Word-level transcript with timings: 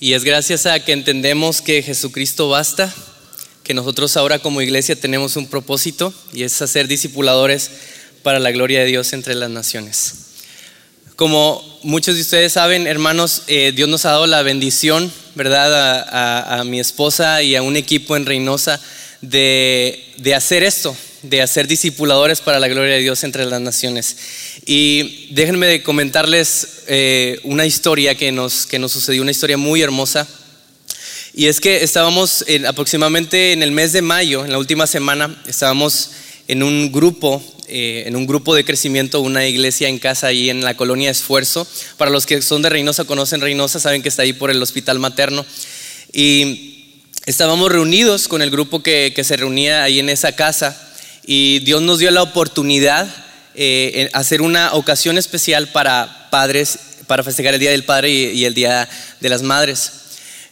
Y 0.00 0.12
es 0.12 0.22
gracias 0.22 0.66
a 0.66 0.78
que 0.78 0.92
entendemos 0.92 1.60
que 1.60 1.82
Jesucristo 1.82 2.48
basta, 2.48 2.94
que 3.64 3.74
nosotros 3.74 4.16
ahora 4.16 4.38
como 4.38 4.62
iglesia 4.62 4.94
tenemos 4.94 5.34
un 5.34 5.48
propósito 5.48 6.14
y 6.32 6.44
es 6.44 6.62
hacer 6.62 6.86
discipuladores 6.86 7.70
para 8.22 8.38
la 8.38 8.52
gloria 8.52 8.80
de 8.80 8.86
Dios 8.86 9.12
entre 9.12 9.34
las 9.34 9.50
naciones. 9.50 10.14
Como 11.16 11.80
muchos 11.82 12.14
de 12.14 12.20
ustedes 12.20 12.52
saben, 12.52 12.86
hermanos, 12.86 13.42
eh, 13.48 13.72
Dios 13.74 13.88
nos 13.88 14.04
ha 14.04 14.10
dado 14.10 14.28
la 14.28 14.42
bendición, 14.42 15.12
¿verdad? 15.34 16.06
A, 16.60 16.62
mi 16.62 16.78
esposa 16.78 17.42
y 17.42 17.56
a 17.56 17.62
un 17.62 17.76
equipo 17.76 18.16
en 18.16 18.24
Reynosa 18.24 18.80
de, 19.20 20.14
de 20.18 20.34
hacer 20.36 20.62
esto, 20.62 20.96
de 21.22 21.42
hacer 21.42 21.66
discipuladores 21.66 22.40
para 22.40 22.60
la 22.60 22.68
gloria 22.68 22.94
de 22.94 23.00
Dios 23.00 23.24
entre 23.24 23.46
las 23.46 23.60
naciones. 23.60 24.16
Y 24.70 25.28
déjenme 25.30 25.82
comentarles 25.82 26.82
eh, 26.88 27.40
una 27.44 27.64
historia 27.64 28.14
que 28.16 28.30
nos, 28.32 28.66
que 28.66 28.78
nos 28.78 28.92
sucedió, 28.92 29.22
una 29.22 29.30
historia 29.30 29.56
muy 29.56 29.80
hermosa. 29.80 30.28
Y 31.32 31.46
es 31.46 31.58
que 31.58 31.82
estábamos 31.82 32.44
aproximadamente 32.66 33.54
en 33.54 33.62
el 33.62 33.72
mes 33.72 33.94
de 33.94 34.02
mayo, 34.02 34.44
en 34.44 34.52
la 34.52 34.58
última 34.58 34.86
semana, 34.86 35.42
estábamos 35.46 36.10
en 36.48 36.62
un 36.62 36.92
grupo, 36.92 37.42
eh, 37.66 38.02
en 38.04 38.14
un 38.14 38.26
grupo 38.26 38.54
de 38.54 38.66
crecimiento, 38.66 39.22
una 39.22 39.46
iglesia 39.46 39.88
en 39.88 39.98
casa 39.98 40.26
ahí 40.26 40.50
en 40.50 40.62
la 40.62 40.76
colonia 40.76 41.10
Esfuerzo. 41.10 41.66
Para 41.96 42.10
los 42.10 42.26
que 42.26 42.42
son 42.42 42.60
de 42.60 42.68
Reynosa, 42.68 43.04
conocen 43.04 43.40
Reynosa, 43.40 43.80
saben 43.80 44.02
que 44.02 44.10
está 44.10 44.20
ahí 44.20 44.34
por 44.34 44.50
el 44.50 44.62
hospital 44.62 44.98
materno. 44.98 45.46
Y 46.12 47.04
estábamos 47.24 47.72
reunidos 47.72 48.28
con 48.28 48.42
el 48.42 48.50
grupo 48.50 48.82
que, 48.82 49.14
que 49.16 49.24
se 49.24 49.38
reunía 49.38 49.82
ahí 49.82 49.98
en 49.98 50.10
esa 50.10 50.36
casa 50.36 50.78
y 51.26 51.60
Dios 51.60 51.80
nos 51.80 52.00
dio 52.00 52.10
la 52.10 52.22
oportunidad 52.22 53.27
eh, 53.60 54.08
hacer 54.12 54.40
una 54.40 54.72
ocasión 54.74 55.18
especial 55.18 55.66
para 55.72 56.28
padres, 56.30 56.78
para 57.08 57.24
festejar 57.24 57.54
el 57.54 57.60
Día 57.60 57.72
del 57.72 57.84
Padre 57.84 58.08
y, 58.08 58.44
el 58.44 58.54
Día 58.54 58.88
de 59.18 59.28
las 59.28 59.42
Madres. 59.42 59.92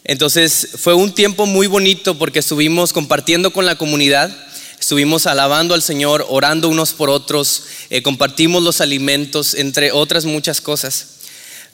Entonces 0.03 0.71
fue 0.77 0.93
un 0.95 1.15
tiempo 1.15 1.47
muy 1.47 1.69
bonito 1.69 2.19
porque 2.19 2.41
estuvimos 2.41 2.93
compartiendo 2.93 3.53
con 3.53 3.65
la 3.65 3.77
comunidad, 3.77 4.37
estuvimos 4.81 5.29
alabando 5.29 5.75
al 5.75 5.83
Señor, 5.83 6.27
orando 6.29 6.69
unos 6.69 6.95
por 6.95 7.09
otros, 7.09 7.63
eh, 7.91 8.03
compartimos 8.03 8.65
los 8.65 8.81
alimentos, 8.81 9.55
entre 9.55 9.93
otras 9.93 10.25
muchas 10.25 10.61
cosas. 10.61 11.07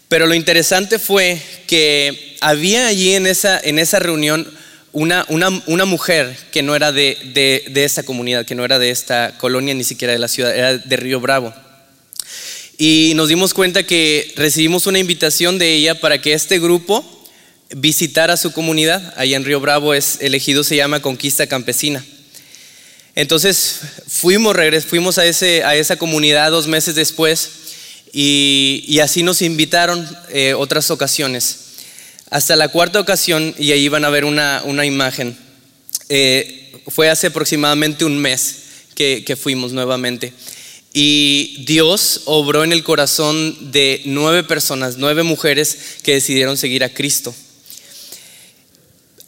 Pero 0.09 0.27
lo 0.27 0.35
interesante 0.35 0.99
fue 0.99 1.41
que 1.67 2.37
había 2.43 2.89
allí 2.89 3.15
en 3.15 3.27
esa, 3.27 3.59
en 3.59 3.79
esa 3.79 4.01
reunión 4.01 4.47
una, 4.93 5.27
una, 5.29 5.85
mujer 5.85 6.37
que 6.51 6.63
no 6.63 6.75
era 6.75 6.93
de, 6.93 7.17
de, 7.69 7.85
esta 7.85 8.03
comunidad, 8.03 8.45
que 8.45 8.55
no 8.55 8.65
era 8.65 8.79
de 8.79 8.91
esta 8.91 9.37
colonia, 9.39 9.75
ni 9.75 9.85
siquiera 9.85 10.13
de 10.13 10.19
la 10.19 10.29
ciudad, 10.29 10.55
era 10.55 10.77
de 10.77 10.97
Río 10.97 11.21
Bravo. 11.21 11.55
Y 12.79 13.13
nos 13.15 13.29
dimos 13.29 13.55
cuenta 13.55 13.85
que 13.85 14.33
recibimos 14.37 14.87
una 14.87 14.99
invitación 14.99 15.59
de 15.59 15.73
ella 15.73 16.01
para 16.01 16.21
que 16.21 16.33
este 16.35 16.59
grupo 16.59 17.05
visitara 17.75 18.37
su 18.37 18.53
comunidad. 18.53 19.15
Allá 19.17 19.37
en 19.37 19.45
Río 19.45 19.61
Bravo 19.61 19.95
es 19.95 20.19
elegido, 20.21 20.65
se 20.65 20.77
llama 20.77 21.01
Conquista 21.01 21.47
Campesina. 21.47 22.05
Entonces 23.15 23.81
fuimos, 24.09 24.57
fuimos 24.87 25.19
a, 25.19 25.27
ese, 25.27 25.65
a 25.65 25.75
esa 25.77 25.97
comunidad 25.97 26.51
dos 26.51 26.67
meses 26.67 26.95
después 26.95 27.51
y, 28.13 28.85
y 28.87 29.01
así 29.01 29.23
nos 29.23 29.43
invitaron 29.43 30.07
eh, 30.31 30.55
otras 30.55 30.91
ocasiones. 30.91 31.62
Hasta 32.33 32.57
la 32.57 32.69
cuarta 32.69 32.99
ocasión, 32.99 33.55
y 33.59 33.73
ahí 33.73 33.89
van 33.89 34.07
a 34.07 34.09
ver 34.09 34.25
una, 34.25 34.87
imagen, 34.87 35.37
eh, 36.09 36.73
fue 36.89 37.11
hace 37.11 37.27
aproximadamente 37.27 38.07
un 38.07 38.17
mes 38.17 38.63
que, 38.95 39.23
que 39.23 39.37
fuimos 39.37 39.75
nuevamente. 39.75 40.33
Y 40.95 41.63
Dios 41.67 42.23
obró 42.25 42.65
en 42.65 42.73
el 42.73 42.85
corazón 42.85 43.71
de 43.71 44.01
nueve 44.07 44.45
personas, 44.45 44.97
nueve 44.97 45.25
mujeres 45.25 45.77
que 46.03 46.15
decidieron 46.15 46.57
seguir 46.57 46.85
a 46.85 46.89
Cristo. 46.89 47.35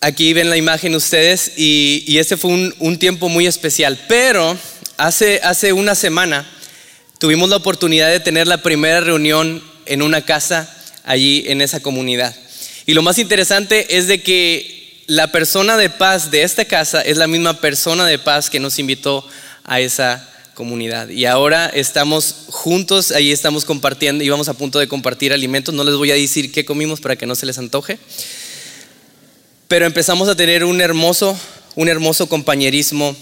Aquí 0.01 0.33
ven 0.33 0.49
la 0.49 0.57
imagen 0.57 0.95
ustedes 0.95 1.53
y, 1.59 2.05
y 2.07 2.17
este 2.17 2.39
fue 2.39 2.53
un, 2.53 2.75
un, 2.79 2.99
tiempo 2.99 3.29
muy 3.29 3.47
especial. 3.47 4.03
Pero 4.09 4.57
hace, 4.97 5.43
hace 5.43 5.75
una 5.75 5.95
semana 5.95 6.51
tuvimos 7.19 7.51
la 7.51 7.57
oportunidad 7.57 8.11
de 8.11 8.21
tener 8.21 8.47
la 8.47 8.63
primera 8.63 9.01
reunión 9.01 9.63
en 9.85 10.01
una 10.01 10.25
casa 10.25 10.75
allí 11.05 11.45
en 11.49 11.61
esa 11.61 11.81
comunidad. 11.81 12.35
Y 12.87 12.95
lo 12.95 13.03
más 13.03 13.19
interesante 13.19 13.97
es 13.97 14.07
de 14.07 14.23
que 14.23 15.03
la 15.07 15.33
persona 15.33 15.77
de 15.77 15.91
paz 15.91 16.31
de 16.31 16.43
esta 16.43 16.65
casa 16.65 17.01
es 17.01 17.17
la 17.17 17.27
misma 17.27 17.61
persona 17.61 18.07
de 18.07 18.19
paz 18.19 18.51
que 18.51 18.61
nos 18.61 18.79
invitó 18.79 19.27
a 19.65 19.81
esa 19.81 20.29
comunidad. 20.55 21.09
Y 21.09 21.27
ahora 21.27 21.67
estamos 21.67 22.47
juntos, 22.49 23.11
ahí 23.11 23.33
estamos 23.33 23.65
compartiendo 23.65 24.23
y 24.23 24.29
vamos 24.29 24.49
a 24.49 24.55
punto 24.55 24.79
de 24.79 24.89
compartir 24.89 25.33
alimentos. 25.33 25.75
No 25.75 25.85
les 25.85 25.97
voy 25.97 26.11
a 26.11 26.15
decir 26.15 26.53
qué 26.53 26.65
comimos 26.65 27.01
para 27.01 27.17
que 27.17 27.27
no 27.27 27.35
se 27.35 27.47
les 27.47 27.59
antoje. 27.59 27.99
Pero 29.69 29.87
empezamos 29.87 30.29
a 30.29 30.37
tener 30.37 30.65
un 30.65 30.81
hermoso, 30.81 31.39
un 31.75 31.89
hermoso 31.89 32.29
compañerismo 32.29 33.17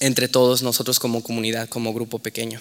entre 0.00 0.28
todos 0.28 0.62
nosotros 0.62 0.98
como 0.98 1.22
comunidad, 1.22 1.68
como 1.68 1.92
grupo 1.92 2.18
pequeño. 2.18 2.60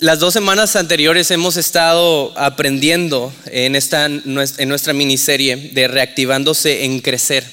Las 0.00 0.18
dos 0.18 0.34
semanas 0.34 0.74
anteriores 0.74 1.30
hemos 1.30 1.56
estado 1.56 2.36
aprendiendo 2.36 3.32
en, 3.46 3.76
esta, 3.76 4.06
en 4.06 4.68
nuestra 4.68 4.92
miniserie 4.92 5.56
de 5.56 5.86
Reactivándose 5.86 6.84
en 6.84 6.98
Crecer. 6.98 7.44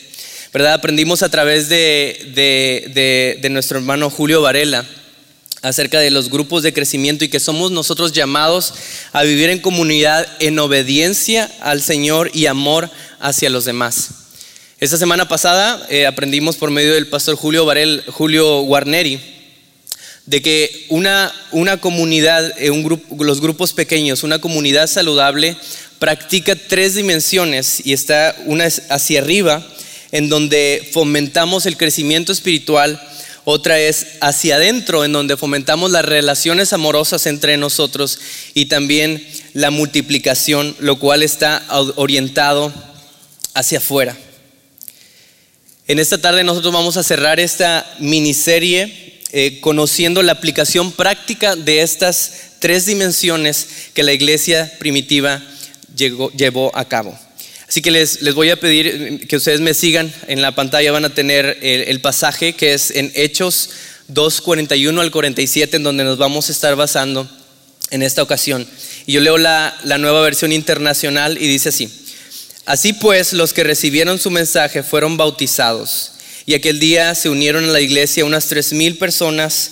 ¿Verdad? 0.52 0.74
Aprendimos 0.74 1.22
a 1.22 1.30
través 1.30 1.70
de, 1.70 3.38
de, 3.40 3.50
nuestro 3.52 3.78
hermano 3.78 4.10
Julio 4.10 4.42
Varela 4.42 4.84
acerca 5.62 6.00
de 6.00 6.10
los 6.10 6.32
grupos 6.32 6.64
de 6.64 6.74
crecimiento 6.74 7.24
y 7.24 7.30
que 7.30 7.40
somos 7.40 7.70
nosotros 7.70 8.12
llamados 8.12 8.74
a 9.14 9.22
vivir 9.22 9.52
en 9.52 9.60
comunidad 9.60 10.28
en 10.40 10.58
obediencia 10.58 11.48
al 11.62 11.84
Señor 11.84 12.32
y 12.34 12.48
amor 12.48 12.90
hacia 13.20 13.52
los 13.52 13.66
demás. 13.66 14.10
Esta 14.80 14.98
semana 14.98 15.28
pasada 15.28 15.86
eh, 15.92 16.08
aprendimos 16.08 16.56
por 16.58 16.72
medio 16.72 16.96
del 16.96 17.08
pastor 17.08 17.36
Julio, 17.36 17.66
Varel, 17.66 18.04
Julio 18.08 18.62
Guarneri 18.62 19.41
de 20.26 20.42
que 20.42 20.86
una, 20.90 21.34
una 21.52 21.78
comunidad, 21.78 22.54
eh, 22.62 22.70
un 22.70 22.84
grupo, 22.84 23.24
los 23.24 23.42
grupos 23.42 23.74
pequeños, 23.74 24.24
una 24.24 24.40
comunidad 24.40 24.88
saludable, 24.88 25.56
practica 26.00 26.56
tres 26.56 26.96
dimensiones 26.96 27.86
y 27.86 27.94
está 27.94 28.36
una 28.46 28.66
hacia 28.90 29.22
arriba, 29.22 29.66
en 30.12 30.30
donde 30.30 30.90
fomentamos 30.92 31.66
el 31.66 31.78
crecimiento 31.78 32.32
espiritual, 32.32 33.02
otra 33.44 33.80
es 33.80 34.08
hacia 34.20 34.56
adentro, 34.56 35.04
en 35.04 35.14
donde 35.14 35.38
fomentamos 35.38 35.90
las 35.90 36.06
relaciones 36.06 36.74
amorosas 36.74 37.26
entre 37.26 37.58
nosotros 37.58 38.20
y 38.54 38.66
también 38.66 39.26
la 39.54 39.72
multiplicación, 39.72 40.76
lo 40.80 41.00
cual 41.00 41.24
está 41.24 41.64
orientado 41.96 42.72
hacia 43.54 43.80
afuera. 43.80 44.16
En 45.88 46.00
esta 46.00 46.20
tarde 46.20 46.44
nosotros 46.44 46.72
vamos 46.72 46.98
a 46.98 47.04
cerrar 47.04 47.40
esta 47.40 47.86
miniserie 48.00 49.01
eh, 49.34 49.60
conociendo 49.62 50.22
la 50.24 50.34
aplicación 50.34 50.92
práctica 50.92 51.56
de 51.56 51.82
estas 51.82 52.34
tres 52.60 52.86
dimensiones 52.86 53.68
que 53.94 54.04
la 54.04 54.12
iglesia 54.14 54.72
primitiva 54.78 55.42
llevó 55.96 56.72
a 56.76 56.86
cabo. 56.86 57.18
Así 57.68 57.82
que 57.82 57.92
les, 57.92 58.34
voy 58.34 58.50
a 58.50 58.60
pedir 58.60 59.26
que 59.30 59.38
ustedes 59.38 59.62
me 59.62 59.74
sigan. 59.74 60.14
En 60.28 60.42
la 60.42 60.54
pantalla 60.54 60.92
van 60.92 61.06
a 61.06 61.14
tener 61.14 61.58
el, 61.62 62.02
pasaje 62.02 62.54
que 62.54 62.74
es 62.74 62.92
en 62.92 63.10
Hechos 63.16 63.70
2.41 64.10 65.00
al 65.00 65.12
47, 65.12 65.78
en 65.78 65.84
donde 65.84 66.04
nos 66.04 66.18
vamos 66.18 66.50
a 66.50 66.52
estar 66.52 66.76
basando 66.76 67.30
en 67.90 68.04
esta 68.04 68.24
ocasión. 68.24 68.68
Y 69.06 69.14
yo 69.14 69.22
leo 69.22 69.38
la, 69.38 69.78
la 69.86 69.98
nueva 69.98 70.22
versión 70.22 70.52
internacional 70.52 71.38
y 71.42 71.48
dice 71.48 71.70
así. 71.70 71.90
Así 72.66 72.92
pues, 72.92 73.32
los 73.32 73.54
que 73.54 73.64
recibieron 73.64 74.20
su 74.20 74.30
mensaje 74.30 74.84
fueron 74.84 75.16
bautizados 75.16 76.12
y 76.52 76.54
aquel 76.54 76.82
día 76.82 77.16
se 77.16 77.30
unieron 77.30 77.64
a 77.64 77.72
la 77.72 77.80
iglesia 77.80 78.26
unas 78.26 78.48
tres 78.48 78.74
mil 78.74 78.98
personas. 78.98 79.72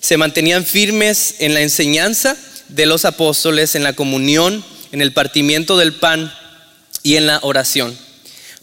Se 0.00 0.16
mantenían 0.16 0.64
firmes 0.64 1.34
en 1.38 1.52
la 1.52 1.60
enseñanza 1.60 2.34
de 2.70 2.86
los 2.86 3.04
apóstoles, 3.04 3.74
en 3.74 3.82
la 3.82 3.92
comunión, 3.92 4.64
en 4.90 5.02
el 5.02 5.12
partimiento 5.12 5.76
del 5.76 5.92
pan 5.92 6.32
y 7.02 7.16
en 7.16 7.26
la 7.26 7.40
oración. 7.42 7.94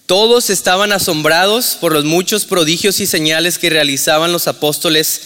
Todos 0.07 0.49
estaban 0.49 0.91
asombrados 0.91 1.77
por 1.79 1.93
los 1.93 2.03
muchos 2.03 2.45
prodigios 2.45 2.99
y 2.99 3.05
señales 3.05 3.59
que 3.59 3.69
realizaban 3.69 4.31
los 4.31 4.47
apóstoles. 4.47 5.21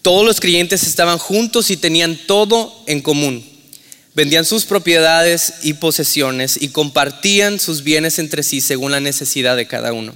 Todos 0.00 0.24
los 0.24 0.38
creyentes 0.38 0.84
estaban 0.84 1.18
juntos 1.18 1.72
y 1.72 1.76
tenían 1.76 2.16
todo 2.28 2.72
en 2.86 3.00
común. 3.00 3.44
Vendían 4.14 4.44
sus 4.44 4.64
propiedades 4.64 5.54
y 5.64 5.72
posesiones 5.72 6.56
y 6.62 6.68
compartían 6.68 7.58
sus 7.58 7.82
bienes 7.82 8.20
entre 8.20 8.44
sí 8.44 8.60
según 8.60 8.92
la 8.92 9.00
necesidad 9.00 9.56
de 9.56 9.66
cada 9.66 9.92
uno. 9.92 10.14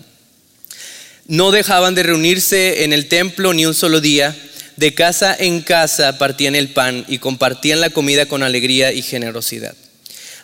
No 1.28 1.50
dejaban 1.50 1.94
de 1.94 2.02
reunirse 2.02 2.84
en 2.84 2.94
el 2.94 3.06
templo 3.06 3.52
ni 3.52 3.66
un 3.66 3.74
solo 3.74 4.00
día. 4.00 4.34
De 4.76 4.94
casa 4.94 5.36
en 5.38 5.60
casa 5.60 6.16
partían 6.16 6.54
el 6.54 6.70
pan 6.70 7.04
y 7.06 7.18
compartían 7.18 7.82
la 7.82 7.90
comida 7.90 8.24
con 8.24 8.42
alegría 8.42 8.92
y 8.92 9.02
generosidad, 9.02 9.74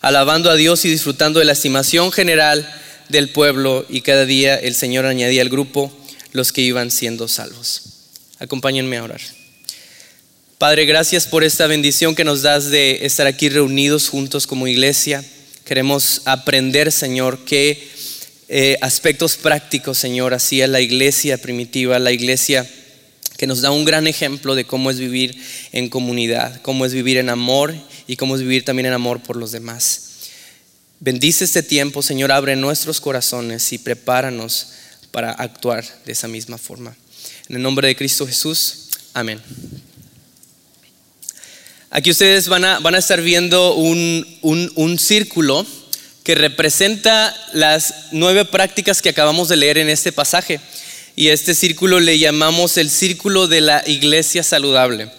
alabando 0.02 0.50
a 0.50 0.56
Dios 0.56 0.84
y 0.84 0.90
disfrutando 0.90 1.38
de 1.38 1.46
la 1.46 1.52
estimación 1.52 2.12
general 2.12 2.70
del 3.08 3.30
pueblo 3.30 3.86
y 3.88 4.02
cada 4.02 4.26
día 4.26 4.56
el 4.56 4.74
Señor 4.74 5.06
añadía 5.06 5.40
al 5.40 5.48
grupo 5.48 5.90
los 6.32 6.52
que 6.52 6.60
iban 6.60 6.90
siendo 6.90 7.28
salvos. 7.28 7.82
Acompáñenme 8.38 8.98
a 8.98 9.04
orar. 9.04 9.20
Padre, 10.58 10.84
gracias 10.84 11.26
por 11.26 11.44
esta 11.44 11.66
bendición 11.66 12.14
que 12.14 12.24
nos 12.24 12.42
das 12.42 12.68
de 12.70 13.06
estar 13.06 13.26
aquí 13.26 13.48
reunidos 13.48 14.10
juntos 14.10 14.46
como 14.46 14.66
iglesia. 14.66 15.24
Queremos 15.64 16.20
aprender, 16.26 16.92
Señor, 16.92 17.38
qué 17.46 17.93
eh, 18.48 18.76
aspectos 18.82 19.36
prácticos, 19.36 19.96
Señor, 19.98 20.34
hacía 20.34 20.66
la 20.66 20.80
iglesia 20.80 21.38
primitiva, 21.38 21.98
la 21.98 22.12
iglesia 22.12 22.68
que 23.38 23.46
nos 23.46 23.62
da 23.62 23.70
un 23.70 23.84
gran 23.84 24.06
ejemplo 24.06 24.54
de 24.54 24.64
cómo 24.64 24.90
es 24.90 24.98
vivir 24.98 25.36
en 25.72 25.88
comunidad, 25.88 26.60
cómo 26.62 26.84
es 26.84 26.92
vivir 26.92 27.16
en 27.16 27.30
amor 27.30 27.74
y 28.06 28.16
cómo 28.16 28.36
es 28.36 28.42
vivir 28.42 28.64
también 28.64 28.86
en 28.86 28.92
amor 28.92 29.20
por 29.20 29.36
los 29.36 29.50
demás. 29.50 30.00
Bendice 31.00 31.44
este 31.44 31.62
tiempo, 31.62 32.02
Señor, 32.02 32.32
abre 32.32 32.54
nuestros 32.54 33.00
corazones 33.00 33.72
y 33.72 33.78
prepáranos 33.78 34.68
para 35.10 35.32
actuar 35.32 35.84
de 36.04 36.12
esa 36.12 36.28
misma 36.28 36.58
forma. 36.58 36.96
En 37.48 37.56
el 37.56 37.62
nombre 37.62 37.88
de 37.88 37.96
Cristo 37.96 38.26
Jesús, 38.26 38.88
amén. 39.14 39.40
Aquí 41.90 42.10
ustedes 42.10 42.48
van 42.48 42.64
a, 42.64 42.78
van 42.80 42.94
a 42.94 42.98
estar 42.98 43.20
viendo 43.20 43.74
un, 43.74 44.26
un 44.42 44.98
círculo 44.98 45.66
que 46.24 46.34
representa 46.34 47.36
las 47.52 48.06
nueve 48.10 48.46
prácticas 48.46 49.02
que 49.02 49.10
acabamos 49.10 49.48
de 49.48 49.56
leer 49.56 49.78
en 49.78 49.90
este 49.90 50.10
pasaje. 50.10 50.58
Y 51.14 51.28
este 51.28 51.54
círculo 51.54 52.00
le 52.00 52.18
llamamos 52.18 52.76
el 52.78 52.90
círculo 52.90 53.46
de 53.46 53.60
la 53.60 53.84
iglesia 53.86 54.42
saludable. 54.42 55.10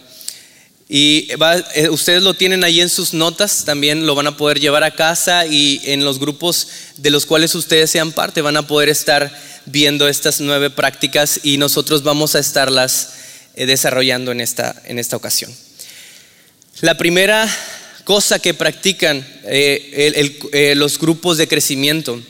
Y 0.89 1.29
eh, 1.75 1.89
ustedes 1.89 2.21
lo 2.21 2.33
tienen 2.33 2.63
ahí 2.63 2.81
en 2.81 2.89
sus 2.89 3.13
notas, 3.13 3.65
también 3.65 4.05
lo 4.05 4.13
van 4.15 4.27
a 4.27 4.37
poder 4.37 4.59
llevar 4.59 4.83
a 4.83 4.95
casa 4.95 5.45
y 5.45 5.81
en 5.85 6.03
los 6.03 6.19
grupos 6.19 6.67
de 6.97 7.11
los 7.11 7.25
cuales 7.25 7.55
ustedes 7.55 7.89
sean 7.89 8.11
parte 8.11 8.41
van 8.41 8.57
a 8.57 8.67
poder 8.67 8.89
estar 8.89 9.31
viendo 9.65 10.07
estas 10.07 10.41
nueve 10.41 10.69
prácticas 10.69 11.39
y 11.43 11.57
nosotros 11.57 12.03
vamos 12.03 12.35
a 12.35 12.39
estarlas 12.39 13.13
eh, 13.55 13.65
desarrollando 13.65 14.31
en 14.31 14.41
esta, 14.41 14.75
en 14.85 14.99
esta 14.99 15.15
ocasión. 15.15 15.55
La 16.81 16.97
primera 16.97 17.49
cosa 18.05 18.39
que 18.39 18.53
practican 18.53 19.27
eh, 19.43 20.73
los 20.77 20.97
grupos 20.97 21.37
de 21.37 21.49
crecimiento 21.49 22.21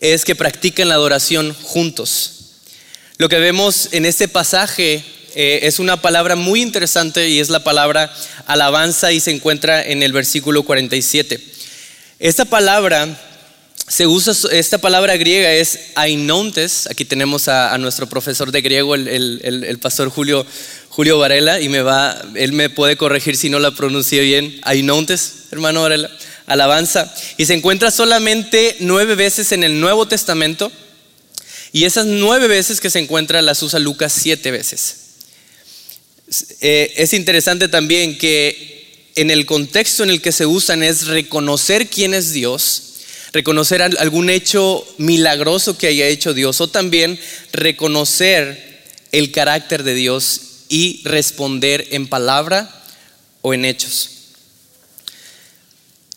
es 0.00 0.24
que 0.24 0.34
practican 0.34 0.88
la 0.88 0.96
adoración 0.96 1.54
juntos. 1.62 2.32
Lo 3.18 3.28
que 3.28 3.38
vemos 3.38 3.90
en 3.92 4.06
este 4.06 4.26
pasaje 4.26 5.04
eh, 5.34 5.60
es 5.62 5.78
una 5.78 6.02
palabra 6.02 6.34
muy 6.34 6.62
interesante 6.62 7.28
y 7.28 7.38
es 7.38 7.48
la 7.48 7.62
palabra 7.62 8.12
alabanza 8.46 9.12
y 9.12 9.20
se 9.20 9.30
encuentra 9.30 9.84
en 9.84 10.02
el 10.02 10.12
versículo 10.12 10.62
47. 10.62 11.40
Esta 12.18 12.44
palabra 12.44 13.20
se 13.86 14.06
usa, 14.06 14.32
esta 14.52 14.78
palabra 14.78 15.16
griega 15.16 15.52
es 15.52 15.90
ainontes. 15.94 16.86
Aquí 16.86 17.04
tenemos 17.04 17.48
a, 17.48 17.76
nuestro 17.78 18.08
profesor 18.08 18.50
de 18.50 18.62
griego, 18.62 18.94
el, 18.94 19.78
pastor 19.80 20.08
Julio, 20.08 20.46
Julio 20.94 21.18
Varela, 21.18 21.60
y 21.60 21.68
me 21.68 21.82
va, 21.82 22.16
él 22.36 22.52
me 22.52 22.70
puede 22.70 22.96
corregir 22.96 23.36
si 23.36 23.50
no 23.50 23.58
la 23.58 23.72
pronuncio 23.72 24.22
bien. 24.22 24.60
Ainontes, 24.62 25.46
hermano 25.50 25.82
Varela, 25.82 26.08
alabanza. 26.46 27.12
Y 27.36 27.46
se 27.46 27.54
encuentra 27.54 27.90
solamente 27.90 28.76
nueve 28.78 29.16
veces 29.16 29.50
en 29.50 29.64
el 29.64 29.80
Nuevo 29.80 30.06
Testamento 30.06 30.70
y 31.72 31.82
esas 31.82 32.06
nueve 32.06 32.46
veces 32.46 32.80
que 32.80 32.90
se 32.90 33.00
encuentra 33.00 33.42
las 33.42 33.60
usa 33.64 33.80
Lucas 33.80 34.12
siete 34.12 34.52
veces. 34.52 34.98
Eh, 36.60 36.94
es 36.96 37.12
interesante 37.12 37.66
también 37.66 38.16
que 38.16 39.10
en 39.16 39.32
el 39.32 39.46
contexto 39.46 40.04
en 40.04 40.10
el 40.10 40.22
que 40.22 40.30
se 40.30 40.46
usan 40.46 40.84
es 40.84 41.08
reconocer 41.08 41.88
quién 41.88 42.14
es 42.14 42.32
Dios, 42.32 43.00
reconocer 43.32 43.82
algún 43.82 44.30
hecho 44.30 44.86
milagroso 44.98 45.76
que 45.76 45.88
haya 45.88 46.06
hecho 46.06 46.34
Dios 46.34 46.60
o 46.60 46.68
también 46.68 47.18
reconocer 47.52 48.84
el 49.10 49.32
carácter 49.32 49.82
de 49.82 49.94
Dios 49.94 50.53
y 50.74 51.00
responder 51.04 51.86
en 51.92 52.08
palabra 52.08 52.68
o 53.42 53.54
en 53.54 53.64
hechos. 53.64 54.10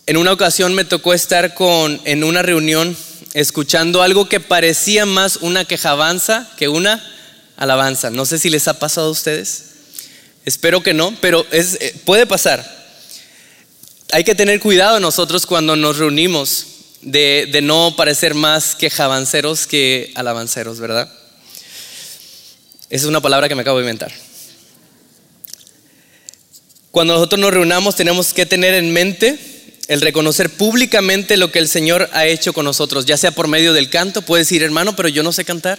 En 0.07 0.18
una 0.18 0.31
ocasión 0.31 0.74
me 0.74 0.83
tocó 0.83 1.13
estar 1.13 1.54
con, 1.54 2.01
en 2.06 2.24
una 2.24 2.42
reunión 2.42 2.98
escuchando 3.36 4.01
algo 4.01 4.27
que 4.27 4.39
parecía 4.39 5.06
más 5.06 5.36
una 5.42 5.65
quejabanza 5.65 6.50
que 6.57 6.69
una 6.69 7.07
alabanza. 7.56 8.09
No 8.09 8.25
sé 8.25 8.39
si 8.39 8.50
les 8.50 8.68
ha 8.68 8.80
pasado 8.80 9.09
a 9.09 9.12
ustedes. 9.12 9.65
Espero 10.44 10.81
que 10.81 10.95
no, 10.95 11.15
pero 11.21 11.45
es, 11.51 11.77
eh, 11.80 11.94
puede 12.04 12.25
pasar. 12.25 12.65
Hay 14.12 14.24
que 14.24 14.33
tener 14.33 14.59
cuidado 14.59 15.00
nosotros 15.00 15.45
cuando 15.45 15.75
nos 15.75 16.00
reunimos 16.00 16.65
de, 17.01 17.48
de 17.51 17.62
no 17.62 17.94
parecer 17.95 18.33
más 18.33 18.74
quejabanceros 18.74 19.68
que 19.68 20.12
alabanceros, 20.15 20.80
¿verdad? 20.80 21.13
Esa 22.89 23.04
es 23.04 23.06
una 23.06 23.21
palabra 23.21 23.48
que 23.48 23.54
me 23.54 23.62
acabo 23.62 23.77
de 23.77 23.83
inventar. 23.83 24.27
Cuando 26.98 27.14
nosotros 27.14 27.40
nos 27.40 27.54
reunamos 27.54 27.96
tenemos 27.96 28.34
que 28.34 28.48
tener 28.48 28.74
en 28.74 28.92
mente 28.92 29.38
el 29.88 30.02
reconocer 30.02 30.50
públicamente 30.50 31.38
lo 31.38 31.52
que 31.52 31.60
el 31.60 31.68
Señor 31.68 32.10
ha 32.12 32.26
hecho 32.26 32.54
con 32.54 32.66
nosotros, 32.66 33.06
ya 33.06 33.18
sea 33.18 33.30
por 33.30 33.48
medio 33.48 33.72
del 33.74 33.92
canto, 33.92 34.24
puede 34.24 34.42
decir, 34.42 34.64
hermano, 34.64 34.96
pero 34.96 35.08
yo 35.08 35.22
no 35.22 35.32
sé 35.32 35.46
cantar. 35.46 35.78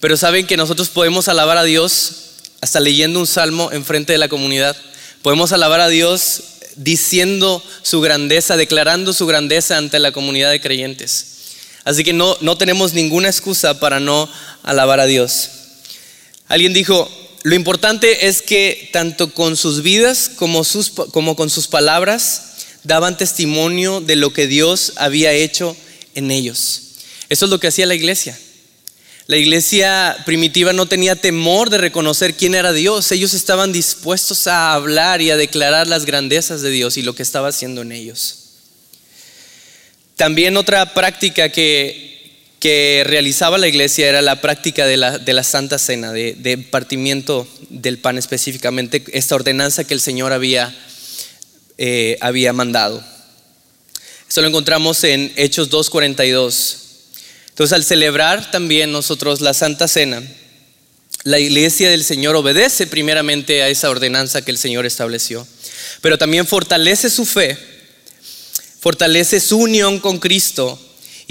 Pero 0.00 0.16
saben 0.16 0.46
que 0.46 0.56
nosotros 0.56 0.88
podemos 0.88 1.28
alabar 1.28 1.58
a 1.58 1.64
Dios 1.64 2.14
hasta 2.62 2.80
leyendo 2.80 3.20
un 3.20 3.26
salmo 3.26 3.72
en 3.72 3.84
frente 3.84 4.14
de 4.14 4.18
la 4.18 4.30
comunidad. 4.30 4.74
Podemos 5.20 5.52
alabar 5.52 5.80
a 5.80 5.88
Dios 5.88 6.44
diciendo 6.76 7.62
su 7.82 8.00
grandeza, 8.00 8.56
declarando 8.56 9.12
su 9.12 9.26
grandeza 9.26 9.76
ante 9.76 9.98
la 9.98 10.12
comunidad 10.12 10.50
de 10.50 10.62
creyentes. 10.62 11.26
Así 11.84 12.04
que 12.04 12.14
no, 12.14 12.38
no 12.40 12.56
tenemos 12.56 12.94
ninguna 12.94 13.28
excusa 13.28 13.80
para 13.80 14.00
no 14.00 14.30
alabar 14.62 14.98
a 14.98 15.04
Dios. 15.04 15.50
Alguien 16.48 16.72
dijo, 16.72 17.10
lo 17.42 17.54
importante 17.56 18.28
es 18.28 18.40
que 18.40 18.88
tanto 18.92 19.34
con 19.34 19.56
sus 19.56 19.82
vidas 19.82 20.30
como, 20.36 20.64
con 21.36 21.50
sus 21.50 21.68
palabras, 21.68 22.42
daban 22.84 23.16
testimonio 23.16 24.00
de 24.00 24.16
lo 24.16 24.32
que 24.32 24.46
Dios 24.46 24.92
había 24.96 25.32
hecho 25.32 25.76
en 26.14 26.30
ellos. 26.30 26.82
Eso 27.28 27.46
es 27.46 27.50
lo 27.50 27.58
que 27.58 27.66
hacía 27.66 27.86
la 27.86 27.94
iglesia. 27.94 28.38
La 29.26 29.36
iglesia 29.38 30.16
primitiva 30.24 30.72
no 30.72 30.86
tenía 30.86 31.16
temor 31.16 31.70
de 31.70 31.78
reconocer 31.78 32.34
quién 32.34 32.54
era 32.54 32.72
Dios. 32.72 33.10
Ellos 33.12 33.34
estaban 33.34 33.72
dispuestos 33.72 34.46
a 34.46 34.74
hablar 34.74 35.20
y 35.20 35.30
a 35.30 35.36
declarar 35.36 35.86
las 35.86 36.04
grandezas 36.04 36.60
de 36.60 36.70
Dios 36.70 36.96
y 36.96 37.02
lo 37.02 37.14
que 37.14 37.22
estaba 37.22 37.48
haciendo 37.48 37.82
en 37.82 37.92
ellos. 37.92 38.38
También 40.16 40.56
otra 40.56 40.94
práctica 40.94 41.48
que, 41.48 42.11
que 42.62 43.02
realizaba 43.04 43.58
la 43.58 43.66
iglesia 43.66 44.08
era 44.08 44.22
la 44.22 44.40
práctica 44.40 44.86
de 44.86 44.96
la, 44.96 45.18
de 45.18 45.32
la 45.32 45.42
Santa 45.42 45.80
Cena, 45.80 46.12
de, 46.12 46.34
de 46.34 46.58
partimiento 46.58 47.48
del 47.70 47.98
pan 47.98 48.18
específicamente, 48.18 49.02
esta 49.12 49.34
ordenanza 49.34 49.82
que 49.82 49.94
el 49.94 50.00
Señor 50.00 50.32
había 50.32 50.72
eh, 51.76 52.18
había 52.20 52.52
mandado. 52.52 53.02
Esto 54.28 54.42
lo 54.42 54.46
encontramos 54.46 55.02
en 55.02 55.32
Hechos 55.34 55.70
2.42. 55.70 56.76
Entonces 57.48 57.72
al 57.74 57.82
celebrar 57.82 58.52
también 58.52 58.92
nosotros 58.92 59.40
la 59.40 59.54
Santa 59.54 59.88
Cena, 59.88 60.22
la 61.24 61.40
iglesia 61.40 61.90
del 61.90 62.04
Señor 62.04 62.36
obedece 62.36 62.86
primeramente 62.86 63.64
a 63.64 63.70
esa 63.70 63.90
ordenanza 63.90 64.42
que 64.42 64.52
el 64.52 64.58
Señor 64.58 64.86
estableció, 64.86 65.44
pero 66.00 66.16
también 66.16 66.46
fortalece 66.46 67.10
su 67.10 67.24
fe, 67.24 67.58
fortalece 68.78 69.40
su 69.40 69.58
unión 69.58 69.98
con 69.98 70.20
Cristo 70.20 70.78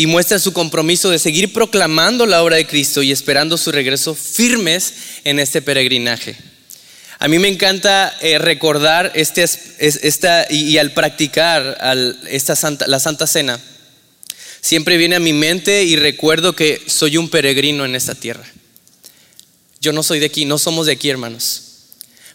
y 0.01 0.07
muestra 0.07 0.39
su 0.39 0.51
compromiso 0.51 1.11
de 1.11 1.19
seguir 1.19 1.53
proclamando 1.53 2.25
la 2.25 2.41
obra 2.41 2.55
de 2.55 2.65
Cristo 2.65 3.03
y 3.03 3.11
esperando 3.11 3.55
su 3.55 3.71
regreso 3.71 4.15
firmes 4.15 4.93
en 5.25 5.37
este 5.37 5.61
peregrinaje. 5.61 6.35
A 7.19 7.27
mí 7.27 7.37
me 7.37 7.49
encanta 7.49 8.11
eh, 8.19 8.39
recordar 8.39 9.11
este, 9.13 9.43
esta, 9.77 10.47
y, 10.49 10.79
al 10.79 10.93
practicar 10.93 11.77
esta 12.27 12.55
la 12.87 12.99
Santa 12.99 13.27
Cena, 13.27 13.59
siempre 14.59 14.97
viene 14.97 15.17
a 15.17 15.19
mi 15.19 15.33
mente 15.33 15.83
y 15.83 15.95
recuerdo 15.97 16.55
que 16.55 16.81
soy 16.87 17.17
un 17.17 17.29
peregrino 17.29 17.85
en 17.85 17.93
esta 17.93 18.15
tierra. 18.15 18.51
Yo 19.81 19.93
no 19.93 20.01
soy 20.01 20.17
de 20.17 20.25
aquí, 20.25 20.45
no 20.45 20.57
somos 20.57 20.87
de 20.87 20.93
aquí, 20.93 21.11
hermanos. 21.11 21.61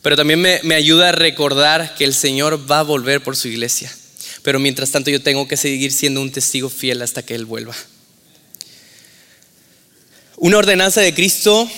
Pero 0.03 0.15
también 0.15 0.41
me, 0.41 0.61
me 0.63 0.77
ayuda 0.77 1.09
a 1.09 1.13
recordar 1.13 1.97
que 1.97 2.05
el 2.05 2.15
Señor 2.15 2.71
va 2.71 2.79
a 2.79 2.85
volver 2.85 3.25
por 3.25 3.35
su 3.35 3.49
iglesia. 3.49 3.93
Pero 4.47 4.61
mientras 4.61 4.93
tanto 4.93 5.11
yo 5.11 5.21
tengo 5.21 5.49
que 5.49 5.57
seguir 5.59 5.91
siendo 5.91 6.23
un 6.23 6.31
testigo 6.31 6.71
fiel 6.71 7.03
hasta 7.03 7.23
que 7.23 7.35
Él 7.35 7.45
vuelva. 7.45 7.75
Una 10.37 10.59
ordenanza 10.59 11.01
de 11.01 11.13
Cristo, 11.13 11.69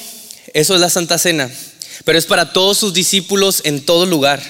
eso 0.53 0.75
es 0.75 0.81
la 0.81 0.91
Santa 0.91 1.17
Cena 1.17 1.51
pero 2.05 2.19
es 2.19 2.27
para 2.27 2.53
todos 2.53 2.79
sus 2.79 2.95
discípulos 2.95 3.63
en 3.65 3.85
todo 3.85 4.07
lugar. 4.07 4.43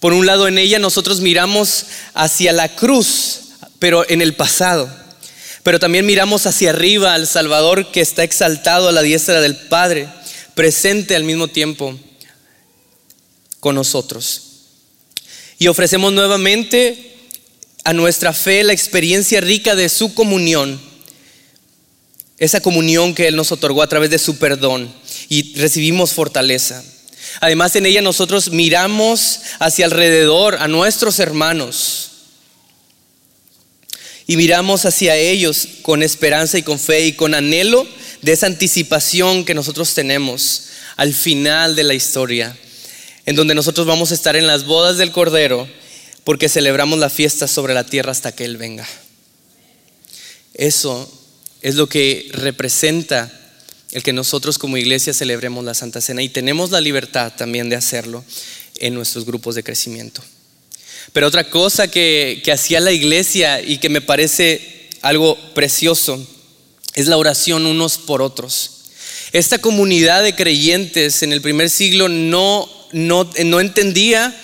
Por 0.00 0.12
un 0.12 0.26
lado, 0.26 0.48
en 0.48 0.58
ella 0.58 0.78
nosotros 0.78 1.20
miramos 1.20 1.86
hacia 2.14 2.52
la 2.52 2.74
cruz, 2.74 3.40
pero 3.78 4.08
en 4.08 4.22
el 4.22 4.34
pasado. 4.34 4.88
Pero 5.62 5.78
también 5.78 6.06
miramos 6.06 6.46
hacia 6.46 6.70
arriba 6.70 7.14
al 7.14 7.26
Salvador 7.26 7.90
que 7.90 8.00
está 8.00 8.22
exaltado 8.22 8.88
a 8.88 8.92
la 8.92 9.02
diestra 9.02 9.40
del 9.40 9.56
Padre, 9.56 10.08
presente 10.54 11.16
al 11.16 11.24
mismo 11.24 11.48
tiempo 11.48 11.98
con 13.60 13.74
nosotros. 13.74 14.42
Y 15.58 15.68
ofrecemos 15.68 16.12
nuevamente 16.12 17.13
a 17.84 17.92
nuestra 17.92 18.32
fe 18.32 18.64
la 18.64 18.72
experiencia 18.72 19.40
rica 19.42 19.74
de 19.76 19.90
su 19.90 20.14
comunión, 20.14 20.80
esa 22.38 22.60
comunión 22.60 23.14
que 23.14 23.28
Él 23.28 23.36
nos 23.36 23.52
otorgó 23.52 23.82
a 23.82 23.88
través 23.88 24.10
de 24.10 24.18
su 24.18 24.38
perdón 24.38 24.92
y 25.28 25.54
recibimos 25.56 26.12
fortaleza. 26.12 26.82
Además 27.40 27.76
en 27.76 27.86
ella 27.86 28.00
nosotros 28.00 28.50
miramos 28.50 29.40
hacia 29.58 29.84
alrededor 29.84 30.56
a 30.56 30.68
nuestros 30.68 31.18
hermanos 31.18 32.10
y 34.26 34.36
miramos 34.36 34.86
hacia 34.86 35.16
ellos 35.16 35.68
con 35.82 36.02
esperanza 36.02 36.56
y 36.56 36.62
con 36.62 36.78
fe 36.78 37.06
y 37.06 37.12
con 37.12 37.34
anhelo 37.34 37.86
de 38.22 38.32
esa 38.32 38.46
anticipación 38.46 39.44
que 39.44 39.54
nosotros 39.54 39.92
tenemos 39.92 40.68
al 40.96 41.12
final 41.12 41.76
de 41.76 41.82
la 41.82 41.94
historia, 41.94 42.56
en 43.26 43.36
donde 43.36 43.54
nosotros 43.54 43.86
vamos 43.86 44.10
a 44.10 44.14
estar 44.14 44.36
en 44.36 44.46
las 44.46 44.64
bodas 44.64 44.96
del 44.96 45.10
Cordero 45.10 45.68
porque 46.24 46.48
celebramos 46.48 46.98
la 46.98 47.10
fiesta 47.10 47.46
sobre 47.46 47.74
la 47.74 47.84
tierra 47.84 48.12
hasta 48.12 48.32
que 48.32 48.44
Él 48.44 48.56
venga. 48.56 48.86
Eso 50.54 51.10
es 51.62 51.74
lo 51.74 51.88
que 51.88 52.28
representa 52.32 53.30
el 53.92 54.02
que 54.02 54.12
nosotros 54.12 54.58
como 54.58 54.76
iglesia 54.76 55.14
celebremos 55.14 55.64
la 55.64 55.74
Santa 55.74 56.00
Cena 56.00 56.22
y 56.22 56.28
tenemos 56.28 56.70
la 56.70 56.80
libertad 56.80 57.32
también 57.36 57.68
de 57.68 57.76
hacerlo 57.76 58.24
en 58.76 58.94
nuestros 58.94 59.24
grupos 59.24 59.54
de 59.54 59.62
crecimiento. 59.62 60.22
Pero 61.12 61.28
otra 61.28 61.48
cosa 61.48 61.88
que, 61.88 62.42
hacía 62.52 62.80
la 62.80 62.92
iglesia 62.92 63.60
y 63.60 63.78
que 63.78 63.88
me 63.88 64.00
parece 64.00 64.88
algo 65.02 65.38
precioso 65.54 66.26
es 66.94 67.06
la 67.06 67.16
oración 67.16 67.66
unos 67.66 67.98
por 67.98 68.22
otros. 68.22 68.70
Esta 69.32 69.58
comunidad 69.58 70.22
de 70.22 70.34
creyentes 70.34 71.22
en 71.22 71.32
el 71.32 71.40
primer 71.40 71.70
siglo 71.70 72.08
no, 72.08 72.68
no, 72.92 73.60
entendía, 73.60 74.34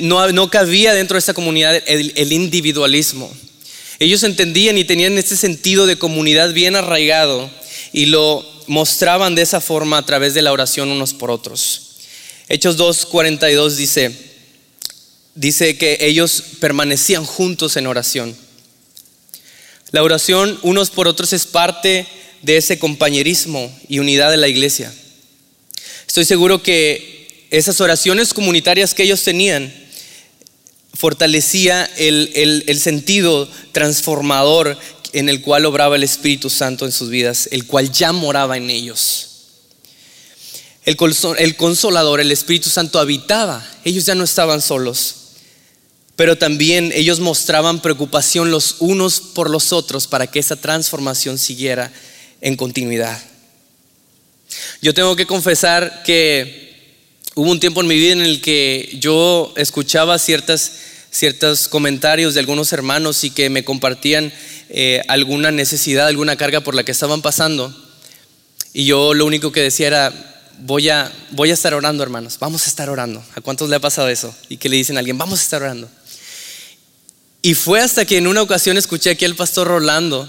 no, 0.00 0.50
cabía 0.50 0.94
dentro 0.94 1.14
de 1.14 1.20
esta 1.20 1.34
comunidad 1.34 1.82
el, 1.86 2.12
el 2.16 2.32
individualismo. 2.32 3.32
Ellos 3.98 4.22
entendían 4.22 4.78
y 4.78 4.84
tenían 4.84 5.18
este 5.18 5.36
sentido 5.36 5.86
de 5.86 5.98
comunidad 5.98 6.52
bien 6.52 6.76
arraigado 6.76 7.50
y 7.92 8.06
lo 8.06 8.46
mostraban 8.66 9.34
de 9.34 9.42
esa 9.42 9.60
forma 9.60 9.98
a 9.98 10.06
través 10.06 10.34
de 10.34 10.42
la 10.42 10.52
oración 10.52 10.90
unos 10.90 11.14
por 11.14 11.30
otros. 11.30 11.82
Hechos 12.48 12.78
2.42 12.78 13.70
dice, 13.70 14.12
dice 15.34 15.76
que 15.76 15.98
ellos 16.00 16.42
permanecían 16.60 17.24
juntos 17.24 17.76
en 17.76 17.86
oración. 17.86 18.36
La 19.90 20.02
oración 20.02 20.58
unos 20.62 20.90
por 20.90 21.08
otros 21.08 21.32
es 21.32 21.46
parte 21.46 22.06
de 22.42 22.56
ese 22.56 22.78
compañerismo 22.78 23.74
y 23.88 23.98
unidad 23.98 24.30
de 24.30 24.36
la 24.36 24.48
iglesia. 24.48 24.92
Estoy 26.06 26.24
seguro 26.24 26.62
que 26.62 27.17
esas 27.50 27.80
oraciones 27.80 28.34
comunitarias 28.34 28.94
que 28.94 29.04
ellos 29.04 29.22
tenían 29.22 29.72
fortalecía 30.94 31.88
el, 31.96 32.64
el 32.66 32.80
sentido 32.80 33.48
transformador 33.72 34.76
en 35.12 35.28
el 35.28 35.40
cual 35.42 35.64
obraba 35.66 35.96
el 35.96 36.02
Espíritu 36.02 36.50
Santo 36.50 36.84
en 36.84 36.92
sus 36.92 37.08
vidas, 37.08 37.48
el 37.52 37.66
cual 37.66 37.90
ya 37.90 38.12
moraba 38.12 38.56
en 38.56 38.68
ellos. 38.70 39.28
El 40.84 41.56
consolador, 41.56 42.18
el 42.18 42.32
Espíritu 42.32 42.70
Santo 42.70 42.98
habitaba. 42.98 43.62
Ellos 43.84 44.06
ya 44.06 44.14
no 44.14 44.24
estaban 44.24 44.62
solos. 44.62 45.16
Pero 46.16 46.38
también 46.38 46.92
ellos 46.94 47.20
mostraban 47.20 47.82
preocupación 47.82 48.50
los 48.50 48.76
unos 48.78 49.20
por 49.20 49.50
los 49.50 49.72
otros 49.74 50.06
para 50.06 50.26
que 50.28 50.38
esa 50.38 50.56
transformación 50.56 51.36
siguiera 51.36 51.92
en 52.40 52.56
continuidad. 52.56 53.20
Yo 54.80 54.94
tengo 54.94 55.14
que 55.14 55.26
confesar 55.26 56.02
que 56.04 56.67
hubo 57.38 57.52
un 57.52 57.60
tiempo 57.60 57.80
en 57.80 57.86
mi 57.86 57.94
vida 57.94 58.14
en 58.14 58.22
el 58.22 58.40
que 58.40 58.96
yo 58.98 59.52
escuchaba 59.54 60.18
ciertas, 60.18 60.72
ciertos 61.12 61.68
comentarios 61.68 62.34
de 62.34 62.40
algunos 62.40 62.72
hermanos 62.72 63.22
y 63.22 63.30
que 63.30 63.48
me 63.48 63.62
compartían 63.62 64.32
eh, 64.70 65.02
alguna 65.06 65.52
necesidad, 65.52 66.08
alguna 66.08 66.34
carga 66.34 66.62
por 66.62 66.74
la 66.74 66.82
que 66.82 66.90
estaban 66.90 67.22
pasando. 67.22 67.72
Y 68.72 68.86
yo 68.86 69.14
lo 69.14 69.24
único 69.24 69.52
que 69.52 69.62
decía 69.62 69.86
era, 69.86 70.42
voy 70.62 70.88
a, 70.88 71.12
voy 71.30 71.52
a 71.52 71.54
estar 71.54 71.74
orando, 71.74 72.02
hermanos, 72.02 72.38
vamos 72.40 72.66
a 72.66 72.70
estar 72.70 72.90
orando. 72.90 73.24
¿A 73.36 73.40
cuántos 73.40 73.70
le 73.70 73.76
ha 73.76 73.80
pasado 73.80 74.08
eso? 74.08 74.34
Y 74.48 74.56
que 74.56 74.68
le 74.68 74.74
dicen 74.74 74.96
a 74.96 74.98
alguien, 74.98 75.16
vamos 75.16 75.38
a 75.38 75.42
estar 75.44 75.62
orando. 75.62 75.88
Y 77.40 77.54
fue 77.54 77.80
hasta 77.80 78.04
que 78.04 78.16
en 78.16 78.26
una 78.26 78.42
ocasión 78.42 78.76
escuché 78.76 79.10
aquí 79.10 79.24
al 79.24 79.36
pastor 79.36 79.68
Rolando, 79.68 80.28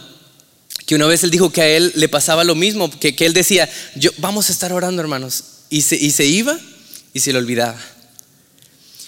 que 0.85 0.93
una 0.93 1.07
vez 1.07 1.23
él 1.23 1.31
dijo 1.31 1.51
que 1.51 1.61
a 1.61 1.67
él 1.69 1.91
le 1.95 2.07
pasaba 2.07 2.43
lo 2.43 2.53
mismo, 2.53 2.91
que, 2.99 3.15
que 3.15 3.25
él 3.25 3.33
decía, 3.33 3.67
yo, 3.95 4.11
vamos 4.17 4.49
a 4.49 4.51
estar 4.51 4.71
orando, 4.73 5.01
hermanos. 5.01 5.43
Y 5.71 5.81
se, 5.81 5.95
y 5.95 6.11
se 6.11 6.25
iba 6.25 6.59
y 7.13 7.19
se 7.19 7.31
le 7.31 7.39
olvidaba. 7.39 7.79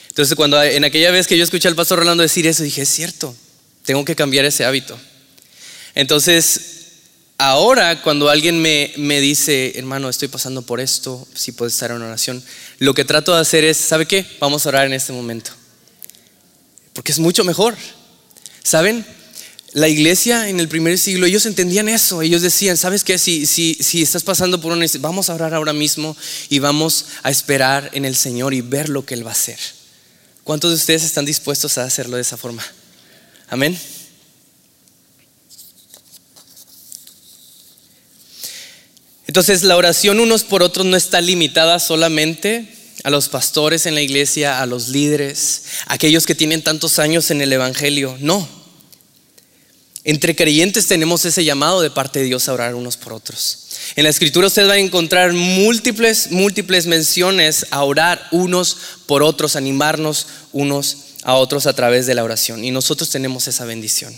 Entonces, 0.09 0.35
cuando 0.35 0.61
en 0.61 0.83
aquella 0.83 1.11
vez 1.11 1.27
que 1.27 1.37
yo 1.37 1.43
escuché 1.43 1.67
al 1.67 1.75
pastor 1.75 1.99
Rolando 1.99 2.21
decir 2.21 2.45
eso, 2.45 2.63
dije, 2.63 2.81
es 2.81 2.89
cierto, 2.89 3.35
tengo 3.85 4.03
que 4.03 4.15
cambiar 4.15 4.45
ese 4.45 4.65
hábito. 4.65 4.99
Entonces, 5.95 6.61
ahora 7.37 8.01
cuando 8.01 8.29
alguien 8.29 8.61
me, 8.61 8.93
me, 8.97 9.19
dice, 9.21 9.73
hermano, 9.75 10.09
estoy 10.09 10.27
pasando 10.27 10.61
por 10.63 10.79
esto, 10.79 11.27
si 11.33 11.53
puedes 11.53 11.73
estar 11.73 11.91
en 11.91 12.01
oración, 12.01 12.43
lo 12.79 12.93
que 12.93 13.05
trato 13.05 13.33
de 13.33 13.41
hacer 13.41 13.63
es, 13.63 13.77
¿sabe 13.77 14.05
qué? 14.05 14.25
Vamos 14.39 14.65
a 14.65 14.69
orar 14.69 14.85
en 14.85 14.93
este 14.93 15.13
momento. 15.13 15.51
Porque 16.93 17.11
es 17.11 17.19
mucho 17.19 17.43
mejor. 17.43 17.75
¿Saben? 18.63 19.05
La 19.73 19.87
iglesia 19.87 20.49
en 20.49 20.59
el 20.59 20.67
primer 20.67 20.97
siglo, 20.97 21.25
ellos 21.25 21.45
entendían 21.45 21.87
eso. 21.87 22.21
Ellos 22.21 22.41
decían, 22.41 22.75
¿sabes 22.75 23.05
qué? 23.05 23.17
Si, 23.17 23.45
si, 23.45 23.75
si 23.75 24.01
estás 24.01 24.23
pasando 24.23 24.59
por 24.59 24.73
una 24.73 24.85
vamos 24.99 25.29
a 25.29 25.35
orar 25.35 25.53
ahora 25.53 25.71
mismo 25.71 26.17
y 26.49 26.59
vamos 26.59 27.05
a 27.23 27.31
esperar 27.31 27.89
en 27.93 28.03
el 28.03 28.15
Señor 28.15 28.53
y 28.53 28.61
ver 28.61 28.89
lo 28.89 29.05
que 29.05 29.13
Él 29.13 29.25
va 29.25 29.29
a 29.29 29.33
hacer. 29.33 29.59
¿Cuántos 30.43 30.71
de 30.71 30.75
ustedes 30.75 31.03
están 31.03 31.25
dispuestos 31.25 31.77
a 31.77 31.85
hacerlo 31.85 32.17
de 32.17 32.23
esa 32.23 32.35
forma? 32.35 32.65
Amén. 33.47 33.79
Entonces 39.27 39.63
la 39.63 39.77
oración 39.77 40.19
unos 40.19 40.43
por 40.43 40.63
otros 40.63 40.85
no 40.85 40.97
está 40.97 41.21
limitada 41.21 41.79
solamente 41.79 42.75
a 43.05 43.09
los 43.09 43.29
pastores 43.29 43.85
en 43.85 43.95
la 43.95 44.01
iglesia, 44.01 44.61
a 44.61 44.65
los 44.65 44.89
líderes, 44.89 45.63
a 45.85 45.93
aquellos 45.93 46.25
que 46.25 46.35
tienen 46.35 46.61
tantos 46.61 46.99
años 46.99 47.31
en 47.31 47.41
el 47.41 47.53
Evangelio. 47.53 48.17
No. 48.19 48.60
Entre 50.03 50.35
creyentes 50.35 50.87
tenemos 50.87 51.25
ese 51.25 51.43
llamado 51.43 51.81
de 51.81 51.91
parte 51.91 52.19
de 52.19 52.25
Dios 52.25 52.49
a 52.49 52.53
orar 52.53 52.73
unos 52.73 52.97
por 52.97 53.13
otros. 53.13 53.67
En 53.95 54.03
la 54.03 54.09
escritura 54.09 54.47
usted 54.47 54.67
va 54.67 54.73
a 54.73 54.79
encontrar 54.79 55.33
múltiples, 55.33 56.31
múltiples 56.31 56.87
menciones 56.87 57.67
a 57.69 57.83
orar 57.83 58.27
unos 58.31 58.77
por 59.05 59.21
otros, 59.21 59.55
animarnos 59.55 60.25
unos 60.53 60.97
a 61.23 61.35
otros 61.35 61.67
a 61.67 61.73
través 61.73 62.07
de 62.07 62.15
la 62.15 62.23
oración. 62.23 62.63
Y 62.63 62.71
nosotros 62.71 63.11
tenemos 63.11 63.47
esa 63.47 63.65
bendición. 63.65 64.15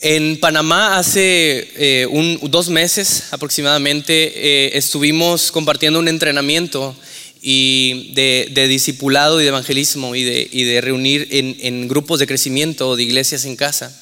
En 0.00 0.38
Panamá 0.38 0.98
hace 0.98 1.70
eh, 1.74 2.38
dos 2.42 2.68
meses 2.68 3.24
aproximadamente 3.32 4.12
eh, 4.34 4.78
estuvimos 4.78 5.50
compartiendo 5.50 5.98
un 5.98 6.06
entrenamiento 6.06 6.94
y 7.42 8.12
de, 8.14 8.68
discipulado 8.68 9.40
y 9.40 9.44
de 9.44 9.48
evangelismo 9.48 10.14
y 10.14 10.24
de, 10.24 10.80
reunir 10.80 11.28
en, 11.30 11.88
grupos 11.88 12.20
de 12.20 12.26
crecimiento 12.26 12.88
o 12.88 12.96
de 12.96 13.02
iglesias 13.02 13.44
en 13.44 13.56
casa. 13.56 13.96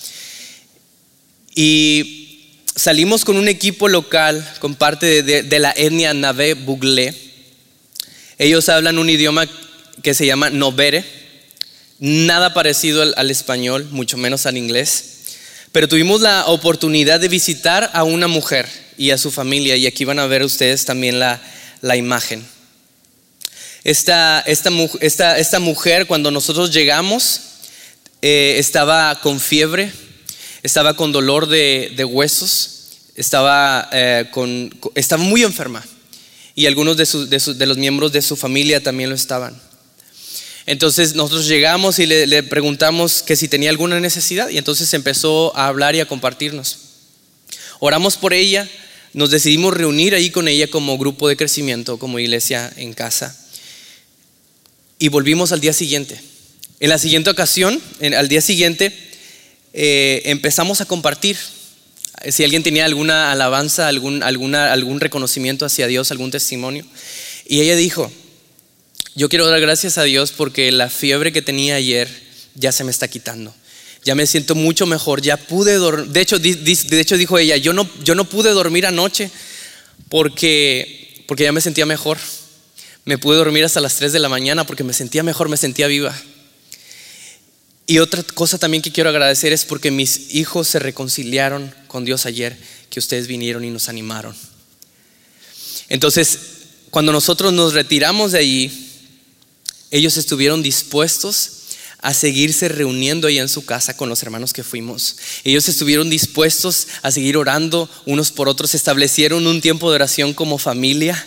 Y 1.55 2.63
salimos 2.75 3.25
con 3.25 3.37
un 3.37 3.49
equipo 3.49 3.89
local, 3.89 4.47
con 4.59 4.75
parte 4.75 5.23
de, 5.23 5.59
la 5.59 5.73
etnia 5.77 6.15
Nave 6.15 6.55
Bugle. 6.55 7.15
Ellos 8.39 8.69
hablan 8.69 8.99
un 8.99 9.09
idioma 9.09 9.47
que 10.03 10.15
se 10.15 10.27
llama 10.27 10.51
Novere, 10.51 11.05
nada 11.99 12.53
parecido 12.53 13.03
al 13.03 13.31
español, 13.31 13.89
mucho 13.91 14.17
menos 14.19 14.47
al 14.47 14.57
inglés 14.59 15.17
pero 15.77 15.89
tuvimos 15.89 16.23
la 16.23 16.47
oportunidad 16.47 17.21
de 17.21 17.29
visitar 17.29 17.91
a 17.93 18.03
una 18.03 18.29
mujer 18.29 18.67
y 18.97 19.11
a 19.11 19.19
su 19.19 19.31
familia, 19.31 19.77
y 19.77 19.87
aquí 19.87 20.07
van 20.07 20.19
a 20.19 20.27
ver 20.27 20.43
ustedes 20.43 20.87
también 20.87 21.19
la, 21.19 21.39
imagen. 21.95 22.43
Esta, 23.87 24.41
esta, 24.41 25.39
esta, 25.39 25.61
mujer, 25.61 26.09
cuando 26.09 26.33
nosotros 26.33 26.73
llegamos, 26.73 27.41
eh, 28.21 28.57
estaba 28.59 29.21
con 29.21 29.39
fiebre, 29.39 29.93
estaba 30.65 30.97
con 30.97 31.13
dolor 31.13 31.47
de, 31.47 32.05
huesos, 32.05 32.89
estaba, 33.15 33.89
eh, 33.93 34.29
estaba 34.97 35.23
muy 35.23 35.45
enferma, 35.45 35.87
y 36.57 36.67
algunos 36.67 36.97
de, 36.97 37.55
de 37.55 37.67
los 37.67 37.77
miembros 37.77 38.11
de 38.11 38.23
su 38.23 38.35
familia 38.35 38.83
también 38.83 39.09
lo 39.09 39.15
estaban. 39.15 39.57
Entonces 40.67 41.15
nosotros 41.15 41.47
llegamos 41.47 42.01
y 42.01 42.07
le, 42.07 42.43
preguntamos 42.43 43.23
que 43.23 43.37
si 43.37 43.47
tenía 43.47 43.71
alguna 43.71 44.01
necesidad 44.01 44.49
y 44.49 44.59
entonces 44.59 44.93
empezó 44.95 45.57
a 45.57 45.69
hablar 45.69 45.95
y 45.95 46.01
a 46.01 46.09
compartirnos. 46.09 46.79
Oramos 47.79 48.17
por 48.17 48.35
ella, 48.35 48.69
nos 49.13 49.31
decidimos 49.31 49.75
reunir 49.75 50.17
ahí 50.17 50.31
con 50.31 50.49
ella 50.49 50.67
como 50.67 50.99
grupo 50.99 51.29
de 51.29 51.37
crecimiento, 51.37 52.01
como 52.01 52.19
iglesia 52.19 52.73
en 52.77 52.93
casa. 52.93 53.46
Y 54.99 55.09
volvimos 55.09 55.53
al 55.53 55.61
día 55.61 55.73
siguiente. 55.73 56.21
En 56.81 56.91
la 56.91 56.99
siguiente 56.99 57.31
ocasión, 57.31 57.81
al 58.17 58.29
día 58.29 58.41
siguiente, 58.41 58.97
eh, 59.73 60.23
empezamos 60.25 60.81
a 60.81 60.87
compartir. 60.87 61.37
Si 62.31 62.45
alguien 62.45 62.63
tenía 62.63 62.87
alguna 62.87 63.31
alabanza, 63.31 63.89
algún, 63.89 64.23
alguna, 64.23 64.73
algún 64.73 65.01
reconocimiento 65.01 65.67
hacia 65.67 65.87
Dios, 65.87 66.11
algún 66.11 66.31
testimonio. 66.31 66.85
Y 67.47 67.61
ella 67.61 67.77
dijo, 67.77 68.11
yo 69.15 69.29
quiero 69.29 69.47
dar 69.47 69.61
gracias 69.61 69.99
a 69.99 70.05
Dios 70.05 70.33
porque 70.33 70.73
la 70.73 70.91
fiebre 70.91 71.33
que 71.33 71.43
tenía 71.43 71.77
ayer 71.77 72.09
ya 72.55 72.73
se 72.73 72.85
me 72.85 72.91
está 72.91 73.09
quitando. 73.09 73.55
Ya 74.05 74.15
me 74.15 74.27
siento 74.27 74.55
mucho 74.55 74.87
mejor, 74.87 75.21
ya 75.21 75.37
pude 75.37 75.75
dormir. 75.75 76.09
De 76.11 76.21
hecho, 76.21 76.39
de 76.39 77.01
hecho 77.01 77.17
dijo 77.17 77.39
ella, 77.39 77.57
yo 77.57 77.73
no, 77.73 77.89
yo 78.05 78.15
no 78.15 78.25
pude 78.25 78.51
dormir 78.51 78.87
anoche 78.87 79.31
porque, 80.09 81.25
porque 81.27 81.45
ya 81.45 81.53
me 81.53 81.61
sentía 81.61 81.87
mejor. 81.87 82.19
Me 83.07 83.19
pude 83.19 83.37
dormir 83.37 83.65
hasta 83.65 83.81
las 83.81 83.95
3 83.95 84.13
de 84.13 84.19
la 84.19 84.29
mañana 84.29 84.67
porque 84.67 84.83
me 84.83 84.93
sentía 84.93 85.23
mejor, 85.23 85.49
me 85.49 85.57
sentía 85.57 85.87
viva. 85.87 86.15
Y 87.87 88.01
otra 88.01 88.25
cosa 88.25 88.59
también 88.59 88.83
que 88.83 88.91
quiero 88.91 89.11
agradecer 89.11 89.53
es 89.53 89.65
porque 89.65 89.93
mis 89.93 90.35
hijos 90.35 90.67
se 90.67 90.81
reconciliaron 90.81 91.73
con 91.87 92.05
Dios 92.05 92.27
ayer, 92.27 92.59
que 92.91 92.99
ustedes 92.99 93.29
vinieron 93.29 93.65
y 93.65 93.71
nos 93.71 93.89
animaron. 93.89 94.35
Entonces, 95.89 96.39
cuando 96.91 97.13
nosotros 97.13 97.53
nos 97.53 97.75
retiramos 97.75 98.33
de 98.33 98.41
allí, 98.41 98.73
ellos 99.93 100.17
estuvieron 100.17 100.65
dispuestos 100.65 101.53
a 101.99 102.13
seguirse 102.13 102.69
reuniendo 102.69 103.29
ahí 103.29 103.39
en 103.39 103.49
su 103.49 103.65
casa 103.65 103.97
con 103.97 104.09
los 104.09 104.21
hermanos 104.25 104.53
que 104.53 104.65
fuimos. 104.65 105.17
Ellos 105.45 105.69
estuvieron 105.69 106.11
dispuestos 106.11 106.89
a 107.03 107.13
seguir 107.13 107.37
orando 107.37 107.89
unos 108.05 108.33
por 108.33 108.49
otros, 108.49 108.75
establecieron 108.75 109.47
un 109.47 109.61
tiempo 109.61 109.91
de 109.91 109.95
oración 109.95 110.35
como 110.35 110.59
familia. 110.59 111.25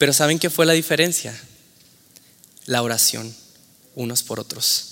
Pero 0.00 0.14
¿saben 0.14 0.38
qué 0.38 0.48
fue 0.48 0.64
la 0.64 0.72
diferencia? 0.72 1.38
La 2.64 2.80
oración 2.82 3.34
unos 3.94 4.22
por 4.22 4.40
otros. 4.40 4.86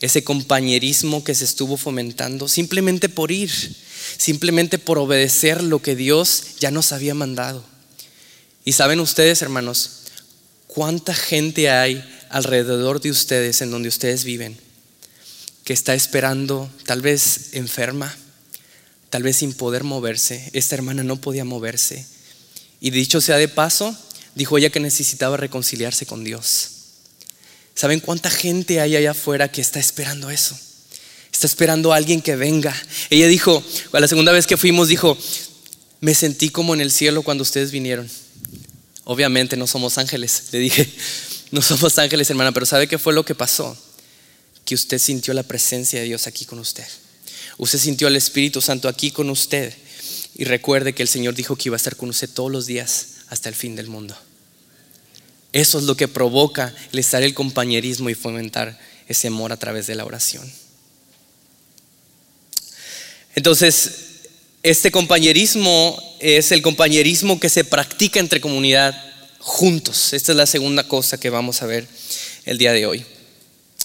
Ese 0.00 0.24
compañerismo 0.24 1.22
que 1.22 1.36
se 1.36 1.44
estuvo 1.44 1.76
fomentando 1.76 2.48
simplemente 2.48 3.08
por 3.08 3.30
ir, 3.30 3.52
simplemente 4.18 4.80
por 4.80 4.98
obedecer 4.98 5.62
lo 5.62 5.80
que 5.80 5.94
Dios 5.94 6.56
ya 6.58 6.72
nos 6.72 6.90
había 6.90 7.14
mandado. 7.14 7.62
Y 8.64 8.72
saben 8.72 8.98
ustedes, 8.98 9.40
hermanos, 9.40 9.90
cuánta 10.66 11.14
gente 11.14 11.70
hay 11.70 12.04
alrededor 12.28 13.00
de 13.00 13.12
ustedes 13.12 13.62
en 13.62 13.70
donde 13.70 13.88
ustedes 13.88 14.24
viven 14.24 14.58
que 15.62 15.74
está 15.74 15.94
esperando, 15.94 16.68
tal 16.86 17.02
vez 17.02 17.50
enferma, 17.52 18.12
tal 19.10 19.22
vez 19.22 19.36
sin 19.36 19.52
poder 19.52 19.84
moverse. 19.84 20.50
Esta 20.54 20.74
hermana 20.74 21.04
no 21.04 21.20
podía 21.20 21.44
moverse. 21.44 22.04
Y 22.80 22.90
dicho 22.90 23.20
sea 23.20 23.36
de 23.36 23.46
paso, 23.46 23.96
dijo 24.34 24.58
ella 24.58 24.70
que 24.70 24.80
necesitaba 24.80 25.36
reconciliarse 25.36 26.06
con 26.06 26.24
Dios. 26.24 26.70
¿Saben 27.74 28.00
cuánta 28.00 28.30
gente 28.30 28.80
hay 28.80 28.96
allá 28.96 29.12
afuera 29.12 29.50
que 29.50 29.60
está 29.60 29.80
esperando 29.80 30.30
eso? 30.30 30.58
Está 31.32 31.46
esperando 31.46 31.92
a 31.92 31.96
alguien 31.96 32.20
que 32.20 32.36
venga. 32.36 32.74
Ella 33.08 33.26
dijo, 33.26 33.62
la 33.92 34.08
segunda 34.08 34.32
vez 34.32 34.46
que 34.46 34.56
fuimos, 34.56 34.88
dijo, 34.88 35.16
me 36.00 36.14
sentí 36.14 36.50
como 36.50 36.74
en 36.74 36.80
el 36.80 36.90
cielo 36.90 37.22
cuando 37.22 37.42
ustedes 37.42 37.70
vinieron. 37.70 38.10
Obviamente 39.04 39.56
no 39.56 39.66
somos 39.66 39.98
ángeles, 39.98 40.44
le 40.52 40.58
dije, 40.58 40.88
no 41.50 41.62
somos 41.62 41.98
ángeles 41.98 42.28
hermana, 42.30 42.52
pero 42.52 42.66
¿sabe 42.66 42.86
qué 42.86 42.98
fue 42.98 43.12
lo 43.12 43.24
que 43.24 43.34
pasó? 43.34 43.76
Que 44.64 44.74
usted 44.74 44.98
sintió 44.98 45.34
la 45.34 45.42
presencia 45.42 46.00
de 46.00 46.06
Dios 46.06 46.26
aquí 46.26 46.44
con 46.44 46.58
usted. 46.58 46.86
Usted 47.58 47.78
sintió 47.78 48.08
al 48.08 48.16
Espíritu 48.16 48.60
Santo 48.60 48.88
aquí 48.88 49.10
con 49.10 49.30
usted. 49.30 49.74
Y 50.40 50.44
recuerde 50.44 50.94
que 50.94 51.02
el 51.02 51.08
Señor 51.08 51.34
dijo 51.34 51.54
que 51.54 51.68
iba 51.68 51.74
a 51.74 51.76
estar 51.76 51.96
con 51.96 52.08
usted 52.08 52.26
todos 52.26 52.50
los 52.50 52.64
días 52.64 53.08
hasta 53.28 53.50
el 53.50 53.54
fin 53.54 53.76
del 53.76 53.88
mundo. 53.88 54.16
Eso 55.52 55.76
es 55.76 55.84
lo 55.84 55.98
que 55.98 56.08
provoca 56.08 56.74
el 56.94 56.98
estar 56.98 57.22
el 57.22 57.34
compañerismo 57.34 58.08
y 58.08 58.14
fomentar 58.14 58.80
ese 59.06 59.26
amor 59.26 59.52
a 59.52 59.58
través 59.58 59.86
de 59.86 59.96
la 59.96 60.06
oración. 60.06 60.50
Entonces, 63.34 63.90
este 64.62 64.90
compañerismo 64.90 66.02
es 66.20 66.52
el 66.52 66.62
compañerismo 66.62 67.38
que 67.38 67.50
se 67.50 67.64
practica 67.64 68.18
entre 68.18 68.40
comunidad 68.40 68.94
juntos. 69.40 70.14
Esta 70.14 70.32
es 70.32 70.36
la 70.36 70.46
segunda 70.46 70.88
cosa 70.88 71.20
que 71.20 71.28
vamos 71.28 71.60
a 71.60 71.66
ver 71.66 71.86
el 72.46 72.56
día 72.56 72.72
de 72.72 72.86
hoy. 72.86 73.04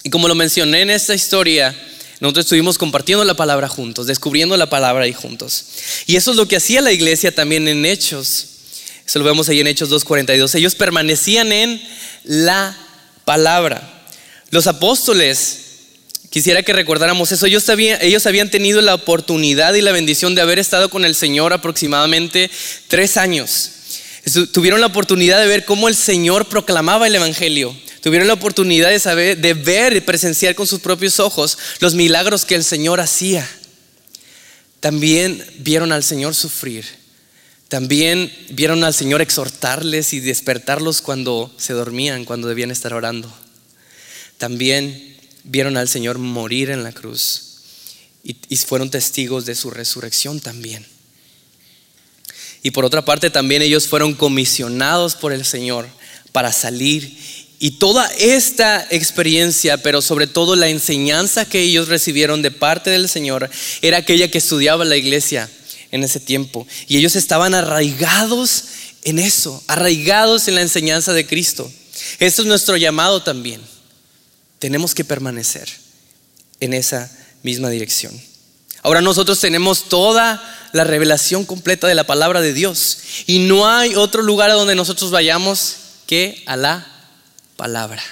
Y 0.04 0.10
como 0.10 0.30
lo 0.30 0.36
mencioné 0.36 0.84
en 0.84 0.90
esta 0.90 1.16
historia, 1.16 1.76
nosotros 2.20 2.46
estuvimos 2.46 2.78
compartiendo 2.78 3.24
la 3.26 3.34
palabra 3.34 3.68
juntos, 3.68 4.08
descubriendo 4.08 4.56
la 4.56 4.70
palabra 4.70 5.04
ahí 5.04 5.14
juntos. 5.14 5.66
Y 6.08 6.16
eso 6.16 6.32
es 6.32 6.38
lo 6.38 6.48
que 6.48 6.56
hacía 6.56 6.82
la 6.82 6.92
iglesia 6.92 7.34
también 7.34 7.68
en 7.68 7.86
Hechos. 7.86 8.48
Eso 9.06 9.20
lo 9.20 9.26
vemos 9.26 9.50
ahí 9.50 9.60
en 9.60 9.68
Hechos 9.68 9.90
2.42. 9.90 10.56
Ellos 10.56 10.76
permanecían 10.76 11.52
en 11.52 11.82
la 12.24 12.76
palabra. 13.26 14.08
Los 14.50 14.68
apóstoles, 14.68 15.60
quisiera 16.30 16.64
que 16.64 16.74
recordáramos 16.74 17.32
eso, 17.32 17.46
ellos 17.46 17.68
habían, 17.70 18.02
ellos 18.02 18.26
habían 18.26 18.50
tenido 18.50 18.82
la 18.82 18.96
oportunidad 18.96 19.74
y 19.74 19.82
la 19.82 19.92
bendición 19.92 20.36
de 20.36 20.42
haber 20.42 20.60
estado 20.60 20.90
con 20.90 21.04
el 21.04 21.16
Señor 21.16 21.52
aproximadamente 21.52 22.50
tres 22.88 23.18
años. 23.18 23.72
Tuvieron 24.54 24.82
la 24.82 24.88
oportunidad 24.88 25.40
de 25.40 25.48
ver 25.48 25.66
cómo 25.66 25.88
el 25.88 25.96
Señor 25.96 26.48
proclamaba 26.48 27.06
el 27.06 27.16
Evangelio. 27.16 27.76
Tuvieron 28.06 28.30
la 28.30 28.36
oportunidad 28.36 28.92
de 28.92 29.00
saber, 29.00 29.38
de 29.40 29.54
ver 29.54 29.98
y 29.98 30.02
presenciar 30.02 30.54
con 30.54 30.68
sus 30.68 30.80
propios 30.80 31.20
ojos 31.20 31.58
los 31.80 31.96
milagros 31.96 32.46
que 32.46 32.54
el 32.54 32.64
Señor 32.64 33.02
hacía. 33.02 33.50
También 34.80 35.44
vieron 35.58 35.92
al 35.92 36.04
Señor 36.04 36.36
sufrir 36.36 36.86
también 37.68 38.32
vieron 38.52 38.84
al 38.84 38.94
Señor 38.94 39.22
exhortarles 39.22 40.14
y 40.14 40.20
despertarlos 40.20 41.02
cuando 41.02 41.54
se 41.58 41.74
dormían, 41.74 42.24
cuando 42.24 42.48
debían 42.48 42.72
estar 42.72 42.94
orando. 42.94 43.30
También 44.38 45.18
vieron 45.44 45.76
al 45.76 45.90
Señor 45.90 46.20
morir 46.20 46.70
en 46.70 46.84
la 46.84 46.92
cruz 46.92 47.42
y, 48.24 48.36
fueron 48.58 48.90
testigos 48.90 49.46
de 49.46 49.56
su 49.56 49.72
resurrección 49.72 50.40
también. 50.40 50.86
Y 52.62 52.72
por 52.72 52.86
otra 52.86 53.04
parte 53.04 53.30
también 53.30 53.62
ellos 53.62 53.88
fueron 53.88 54.14
comisionados 54.14 55.16
por 55.16 55.34
el 55.34 55.46
Señor 55.46 55.88
para 56.32 56.52
salir 56.52 57.18
y 57.60 57.72
toda 57.72 58.06
esta 58.20 58.86
experiencia, 58.90 59.78
pero 59.78 60.02
sobre 60.02 60.28
todo 60.28 60.56
la 60.56 60.68
enseñanza 60.68 61.46
que 61.46 61.62
ellos 61.62 61.88
recibieron 61.88 62.42
de 62.42 62.52
parte 62.52 62.90
del 62.90 63.08
Señor, 63.08 63.50
era 63.82 63.98
aquella 63.98 64.30
que 64.30 64.40
estudiaba 64.40 64.84
la 64.86 64.98
iglesia 64.98 65.50
en 65.92 66.04
ese 66.04 66.20
tiempo. 66.20 66.68
Y 66.88 66.98
ellos 66.98 67.16
estaban 67.16 67.54
arraigados 67.56 68.66
en 69.04 69.20
eso, 69.20 69.64
arraigados 69.68 70.48
en 70.48 70.56
la 70.56 70.62
enseñanza 70.62 71.14
de 71.14 71.26
Cristo. 71.26 71.72
Esto 72.20 72.42
es 72.42 72.48
nuestro 72.48 72.76
llamado 72.76 73.24
también. 73.24 73.62
Tenemos 74.60 74.94
que 74.94 75.06
permanecer 75.06 75.70
en 76.60 76.74
esa 76.74 77.10
misma 77.44 77.70
dirección. 77.70 78.20
Ahora 78.82 79.02
nosotros 79.02 79.40
tenemos 79.40 79.90
toda 79.90 80.70
la 80.74 80.84
revelación 80.84 81.46
completa 81.46 81.88
de 81.88 81.96
la 81.96 82.04
palabra 82.04 82.42
de 82.42 82.54
Dios 82.54 83.00
y 83.26 83.40
no 83.40 83.68
hay 83.68 83.96
otro 83.96 84.22
lugar 84.22 84.52
a 84.52 84.56
donde 84.56 84.76
nosotros 84.76 85.10
vayamos 85.10 85.78
que 86.06 86.44
a 86.46 86.56
la 86.56 86.95
palabra. 87.56 88.04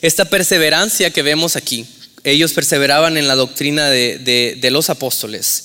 Esta 0.00 0.24
perseverancia 0.24 1.12
que 1.12 1.22
vemos 1.22 1.56
aquí 1.56 1.86
ellos 2.24 2.52
perseveraban 2.52 3.16
en 3.16 3.28
la 3.28 3.34
doctrina 3.34 3.88
de, 3.88 4.68
los 4.70 4.90
apóstoles. 4.90 5.64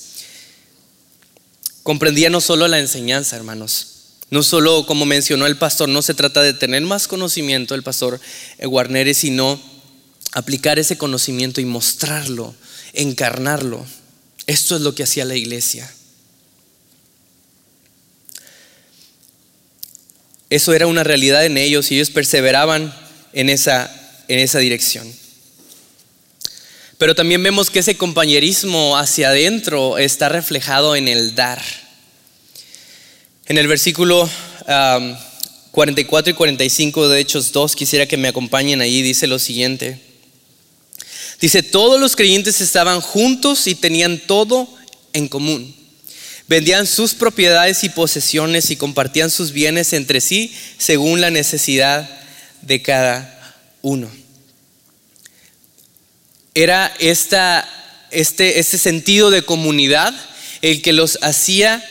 Comprendía 1.84 2.30
no 2.30 2.42
solo 2.42 2.68
la 2.68 2.80
enseñanza, 2.80 3.36
hermanos, 3.36 3.88
no 4.30 4.42
solo, 4.42 4.86
como 4.86 5.06
mencionó 5.06 5.46
el 5.46 5.58
pastor, 5.58 5.90
no 5.90 6.02
se 6.02 6.14
trata 6.14 6.42
de 6.42 6.54
tener 6.54 6.82
más 6.82 7.08
conocimiento, 7.08 7.76
el 7.76 7.84
pastor 7.84 8.20
Guarnere, 8.64 9.14
sino 9.14 9.62
aplicar 10.32 10.80
ese 10.80 10.98
conocimiento 10.98 11.62
y 11.62 11.66
mostrarlo, 11.66 12.56
encarnarlo. 12.94 13.86
Esto 14.48 14.76
es 14.76 14.82
lo 14.82 14.96
que 14.96 15.04
hacía 15.04 15.26
la 15.26 15.36
iglesia. 15.36 15.92
Eso 20.54 20.72
era 20.76 20.86
una 20.86 21.04
realidad 21.04 21.44
en 21.44 21.58
ellos 21.58 21.90
y 21.90 21.96
ellos 21.96 22.12
perseveraban 22.12 22.94
en 23.34 23.50
esa, 23.50 23.90
en 24.28 24.38
esa 24.38 24.60
dirección. 24.60 25.12
Pero 27.00 27.16
también 27.16 27.42
vemos 27.42 27.72
que 27.72 27.80
ese 27.80 27.98
compañerismo 27.98 28.96
hacia 28.96 29.30
adentro 29.30 29.98
está 29.98 30.30
reflejado 30.30 30.96
en 30.96 31.08
el 31.08 31.34
dar. 31.34 31.60
En 33.48 33.58
el 33.58 33.68
versículo 33.68 34.30
44 35.72 36.30
y 36.30 36.36
45 36.36 37.10
de 37.10 37.20
Hechos 37.20 37.52
2, 37.52 37.76
quisiera 37.76 38.06
que 38.06 38.18
me 38.18 38.28
acompañen 38.28 38.80
ahí, 38.80 39.02
dice 39.02 39.26
lo 39.26 39.40
siguiente. 39.40 40.00
Dice, 41.42 41.64
todos 41.64 42.00
los 42.00 42.16
creyentes 42.16 42.62
estaban 42.62 43.02
juntos 43.02 43.66
y 43.66 43.74
tenían 43.74 44.20
todo 44.20 44.70
en 45.14 45.30
común. 45.30 45.83
Vendían 46.54 46.86
sus 46.86 47.16
propiedades 47.16 47.84
y 47.84 47.90
posesiones 47.90 48.70
y 48.70 48.76
compartían 48.76 49.32
sus 49.32 49.54
bienes 49.54 49.92
entre 49.94 50.22
sí 50.22 50.56
según 50.78 51.20
la 51.20 51.32
necesidad 51.32 52.08
de 52.62 52.84
cada 52.84 53.56
uno 53.82 54.08
era 56.54 56.94
esta, 57.00 57.68
este, 58.12 58.60
este 58.60 58.78
sentido 58.78 59.32
de 59.32 59.44
comunidad 59.44 60.14
el 60.62 60.82
que 60.82 60.94
los 60.94 61.20
hacía 61.22 61.84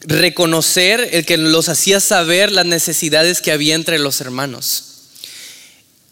reconocer, 0.00 1.08
el 1.12 1.26
que 1.26 1.36
los 1.36 1.68
hacía 1.68 2.00
saber 2.00 2.52
las 2.52 2.66
necesidades 2.66 3.40
que 3.40 3.52
había 3.52 3.74
entre 3.74 3.98
los 3.98 4.20
hermanos. 4.20 4.89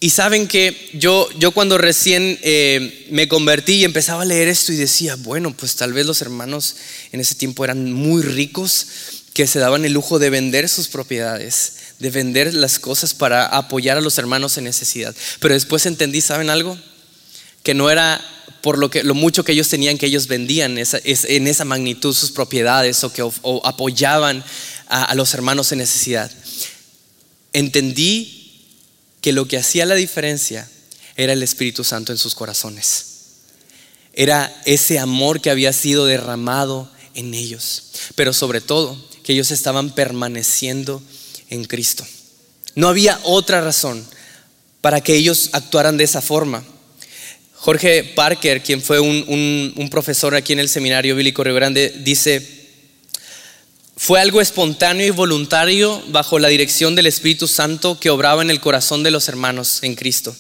Y 0.01 0.11
saben 0.11 0.47
que 0.47 0.91
yo, 0.95 1.29
yo 1.39 1.51
cuando 1.51 1.77
recién 1.77 2.39
eh, 2.43 3.07
me 3.11 3.27
convertí 3.27 3.75
y 3.75 3.85
empezaba 3.85 4.23
a 4.23 4.27
leer 4.27 4.47
esto 4.47 4.73
y 4.73 4.77
decía, 4.77 5.17
bueno, 5.17 5.53
pues 5.57 5.75
tal 5.75 5.93
vez 5.93 6.07
los 6.07 6.23
hermanos 6.23 6.77
en 7.11 7.21
ese 7.21 7.35
tiempo 7.35 7.65
eran 7.65 7.93
muy 7.93 8.23
ricos 8.23 8.87
que 9.35 9.47
se 9.47 9.59
daban 9.59 9.85
el 9.85 9.93
lujo 9.93 10.19
de 10.19 10.31
vender 10.31 10.69
sus 10.69 10.89
propiedades, 10.89 11.73
de 11.99 12.11
vender 12.11 12.55
las 12.55 12.79
cosas 12.79 13.15
para 13.15 13.47
apoyar 13.47 13.97
a 13.97 14.01
los 14.01 14.19
hermanos 14.19 14.57
en 14.57 14.65
necesidad. 14.65 15.15
Pero 15.41 15.55
después 15.55 15.85
entendí, 15.87 16.21
¿saben 16.21 16.51
algo? 16.51 16.79
que 17.69 17.75
no 17.75 17.91
era 17.91 18.19
por 18.63 18.79
lo, 18.79 18.91
que, 18.91 19.03
lo 19.05 19.13
mucho 19.15 19.45
que 19.45 19.53
ellos 19.53 19.69
tenían 19.69 19.99
que 19.99 20.07
ellos 20.07 20.27
vendían 20.27 20.79
en 20.79 21.47
esa 21.47 21.65
magnitud 21.67 22.15
sus 22.15 22.31
propiedades 22.31 23.05
o 23.05 23.13
que 23.13 23.23
apoyaban 23.65 24.43
a, 24.89 25.15
los 25.15 25.35
hermanos 25.35 25.71
en 25.73 25.79
necesidad. 25.79 26.31
Entendí 27.53 28.38
que 29.21 29.33
lo 29.33 29.47
que 29.47 29.59
hacía 29.59 29.87
la 29.87 29.95
diferencia 29.95 30.69
era 31.17 31.33
el 31.33 31.43
Espíritu 31.43 31.85
Santo 31.85 32.13
en 32.13 32.19
sus 32.19 32.35
corazones. 32.35 33.07
Era 34.13 34.55
ese 34.65 34.99
amor 34.99 35.41
que 35.41 35.51
había 35.51 35.73
sido 35.73 36.07
derramado 36.07 36.91
en 37.15 37.35
ellos, 37.35 37.85
pero 38.15 38.33
sobre 38.33 38.61
todo 38.61 38.97
que 39.23 39.33
ellos 39.33 39.51
estaban 39.51 39.95
permaneciendo 39.95 41.03
en 41.51 41.65
Cristo. 41.65 42.07
No 42.75 42.89
había 42.89 43.19
otra 43.25 43.61
razón 43.61 44.05
para 44.81 45.01
que 45.01 45.15
ellos 45.15 45.51
actuaran 45.53 45.97
de 45.97 46.05
esa 46.05 46.23
forma. 46.23 46.65
Jorge 47.55 48.05
Parker, 48.05 48.63
quien 48.63 48.81
fue 48.81 49.01
un, 49.01 49.89
profesor 49.91 50.35
aquí 50.35 50.53
en 50.53 50.61
el 50.61 50.69
Seminario 50.69 51.17
Bíblico 51.17 51.43
Río 51.43 51.55
Grande, 51.55 51.93
dice, 52.05 52.58
fue 53.99 54.21
algo 54.21 54.41
espontáneo 54.41 55.09
y 55.09 55.11
voluntario 55.11 56.01
bajo 56.11 56.39
la 56.39 56.47
dirección 56.47 56.95
del 56.95 57.07
Espíritu 57.09 57.49
Santo 57.49 57.99
que 57.99 58.11
obraba 58.11 58.43
en 58.43 58.51
el 58.51 58.61
corazón 58.61 59.03
de 59.03 59.11
los 59.11 59.29
hermanos 59.29 59.81
en 59.83 59.97
Cristo. 59.97 60.37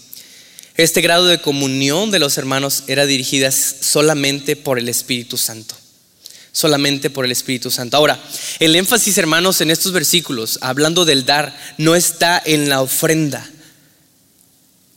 Este 0.76 1.00
grado 1.00 1.26
de 1.26 1.40
comunión 1.40 2.12
de 2.12 2.20
los 2.20 2.38
hermanos 2.38 2.84
era 2.86 3.04
dirigida 3.04 3.50
solamente 3.50 4.54
por 4.54 4.78
el 4.78 4.88
Espíritu 4.88 5.36
Santo. 5.36 5.74
Solamente 6.52 7.10
por 7.10 7.24
el 7.24 7.32
Espíritu 7.32 7.72
Santo. 7.72 7.96
Ahora, 7.96 8.22
el 8.60 8.76
énfasis, 8.76 9.18
hermanos, 9.18 9.60
en 9.60 9.72
estos 9.72 9.90
versículos, 9.90 10.60
hablando 10.62 11.04
del 11.04 11.26
dar, 11.26 11.58
no 11.78 11.96
está 11.96 12.40
en 12.44 12.68
la 12.68 12.80
ofrenda. 12.80 13.50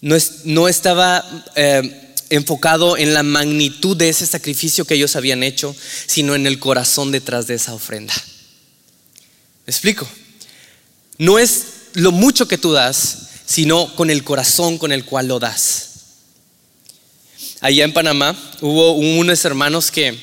No, 0.01 0.17
no 0.43 0.67
estaba 0.67 1.25
eh, 1.55 2.13
enfocado 2.29 2.95
en 2.95 3.15
la 3.15 3.23
magnitud 3.23 3.97
de 3.97 4.09
ese 4.09 4.27
sacrificio 4.27 4.85
que 4.85 4.93
ellos 4.93 5.15
habían 5.15 5.41
hecho, 5.41 5.75
sino 6.05 6.35
en 6.35 6.45
el 6.45 6.59
corazón 6.59 7.11
detrás 7.11 7.47
de 7.47 7.55
esa 7.55 7.73
ofrenda. 7.73 8.13
¿Me 9.65 9.71
explico? 9.71 10.07
No 11.17 11.39
es 11.39 11.65
lo 11.93 12.11
mucho 12.11 12.47
que 12.47 12.57
tú 12.57 12.71
das, 12.71 13.29
sino 13.45 13.93
con 13.95 14.09
el 14.09 14.23
corazón 14.23 14.77
con 14.77 14.91
el 14.91 15.05
cual 15.05 15.27
lo 15.27 15.39
das. 15.39 15.89
Allá 17.59 17.83
en 17.83 17.93
Panamá 17.93 18.35
hubo 18.61 18.93
unos 18.93 19.45
hermanos 19.45 19.91
que, 19.91 20.17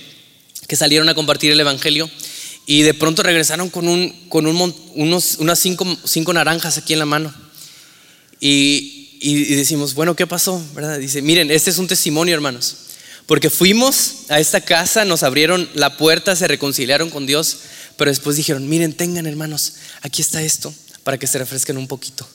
que 0.67 0.77
salieron 0.77 1.09
a 1.09 1.15
compartir 1.15 1.53
el 1.53 1.61
Evangelio 1.61 2.11
y 2.67 2.83
de 2.83 2.95
pronto 2.95 3.23
regresaron 3.23 3.71
con, 3.71 3.89
un, 3.89 4.11
con 4.29 4.47
unos, 4.47 5.37
unas 5.39 5.59
cinco, 5.59 5.87
cinco 6.05 6.33
naranjas 6.33 6.79
aquí 6.79 6.93
en 6.93 6.99
la 6.99 7.07
mano. 7.07 7.33
Y, 8.41 9.19
y, 9.21 9.55
decimos, 9.55 9.95
bueno, 9.95 10.15
¿qué 10.15 10.27
pasó? 10.27 10.63
¿Verdad? 10.75 10.99
Dice, 10.99 11.23
miren, 11.23 11.51
este 11.51 11.71
es 11.71 11.79
un 11.79 11.87
testimonio, 11.87 12.35
hermanos. 12.35 12.77
Porque 13.27 13.51
fuimos 13.51 14.25
a 14.29 14.41
esta 14.41 14.61
casa, 14.61 15.05
nos 15.05 15.23
abrieron 15.23 15.69
la 15.75 15.97
puerta, 15.97 16.35
se 16.35 16.49
reconciliaron 16.49 17.11
con 17.11 17.27
Dios, 17.27 17.59
pero 17.99 18.11
después 18.11 18.37
dijeron, 18.37 18.67
miren, 18.67 18.95
tengan 18.95 19.27
hermanos, 19.27 19.75
aquí 20.01 20.23
está 20.23 20.41
esto, 20.41 20.73
para 21.03 21.19
que 21.19 21.27
se 21.27 21.37
refresquen 21.37 21.77
un 21.77 21.89
poquito. 21.89 22.27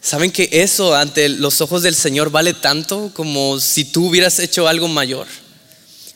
¿Saben 0.00 0.30
que 0.30 0.48
eso 0.52 0.94
ante 0.94 1.28
los 1.28 1.60
ojos 1.60 1.82
del 1.82 1.96
Señor 1.96 2.30
vale 2.30 2.54
tanto 2.54 3.12
como 3.12 3.60
si 3.60 3.84
tú 3.84 4.06
hubieras 4.06 4.38
hecho 4.38 4.68
algo 4.68 4.86
mayor? 4.86 5.26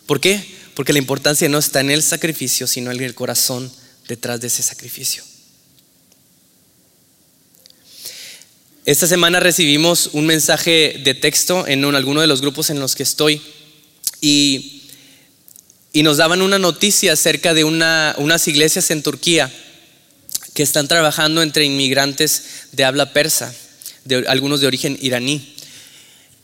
¿Por 0.07 0.21
qué? 0.21 0.43
Porque 0.75 0.93
la 0.93 1.01
importancia 1.01 1.49
no 1.49 1.59
está 1.59 1.81
en 1.81 1.91
el 1.91 2.03
sacrificio, 2.05 2.69
sino 2.69 2.93
en 2.93 3.03
el 3.03 3.15
corazón 3.15 3.71
detrás 4.07 4.41
de 4.41 4.47
ese 4.47 4.63
sacrificio. 4.63 5.25
Esta 8.85 9.09
semana 9.09 9.41
recibimos 9.41 10.11
un 10.13 10.27
mensaje 10.27 11.01
de 11.05 11.15
texto 11.15 11.67
en 11.67 11.85
alguno 11.85 12.21
de 12.21 12.27
los 12.29 12.41
grupos 12.41 12.71
en 12.71 12.79
los 12.79 12.95
que 12.95 13.03
estoy 13.03 13.43
y, 14.21 14.82
y 15.93 16.03
nos 16.03 16.17
daban 16.17 16.43
una 16.43 16.59
noticia 16.59 17.13
acerca 17.13 17.55
de 17.55 17.65
una, 17.65 18.15
unas 18.19 18.49
iglesias 18.49 18.91
en 18.91 19.03
Turquía 19.03 19.53
que 20.55 20.63
están 20.63 20.89
trabajando 20.89 21.43
entre 21.43 21.65
inmigrantes 21.65 22.45
de 22.73 22.85
habla 22.85 23.13
persa, 23.13 23.55
de, 24.05 24.25
algunos 24.29 24.61
de 24.61 24.67
origen 24.67 24.99
iraní. 25.01 25.55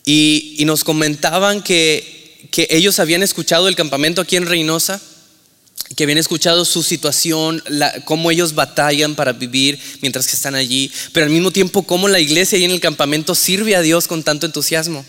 Y, 0.04 0.56
y 0.58 0.64
nos 0.64 0.84
comentaban 0.84 1.62
que, 1.62 2.16
ellos 2.70 2.98
habían 2.98 3.22
escuchado 3.22 3.68
el 3.68 3.76
campamento 3.76 4.20
aquí 4.20 4.36
en 4.36 4.46
Reynosa 4.46 5.00
que 5.96 6.04
habían 6.04 6.18
escuchado 6.18 6.64
su 6.64 6.82
situación, 6.82 7.62
cómo 8.04 8.30
ellos 8.30 8.54
batallan 8.54 9.14
para 9.14 9.32
vivir 9.32 9.78
mientras 10.02 10.26
que 10.26 10.36
están 10.36 10.54
allí, 10.54 10.90
pero 11.12 11.24
al 11.24 11.32
mismo 11.32 11.50
tiempo 11.50 11.82
cómo 11.82 12.08
la 12.08 12.20
iglesia 12.20 12.58
ahí 12.58 12.64
en 12.64 12.72
el 12.72 12.80
campamento 12.80 13.34
sirve 13.34 13.74
a 13.74 13.80
Dios 13.80 14.06
con 14.06 14.22
tanto 14.22 14.44
entusiasmo. 14.44 15.04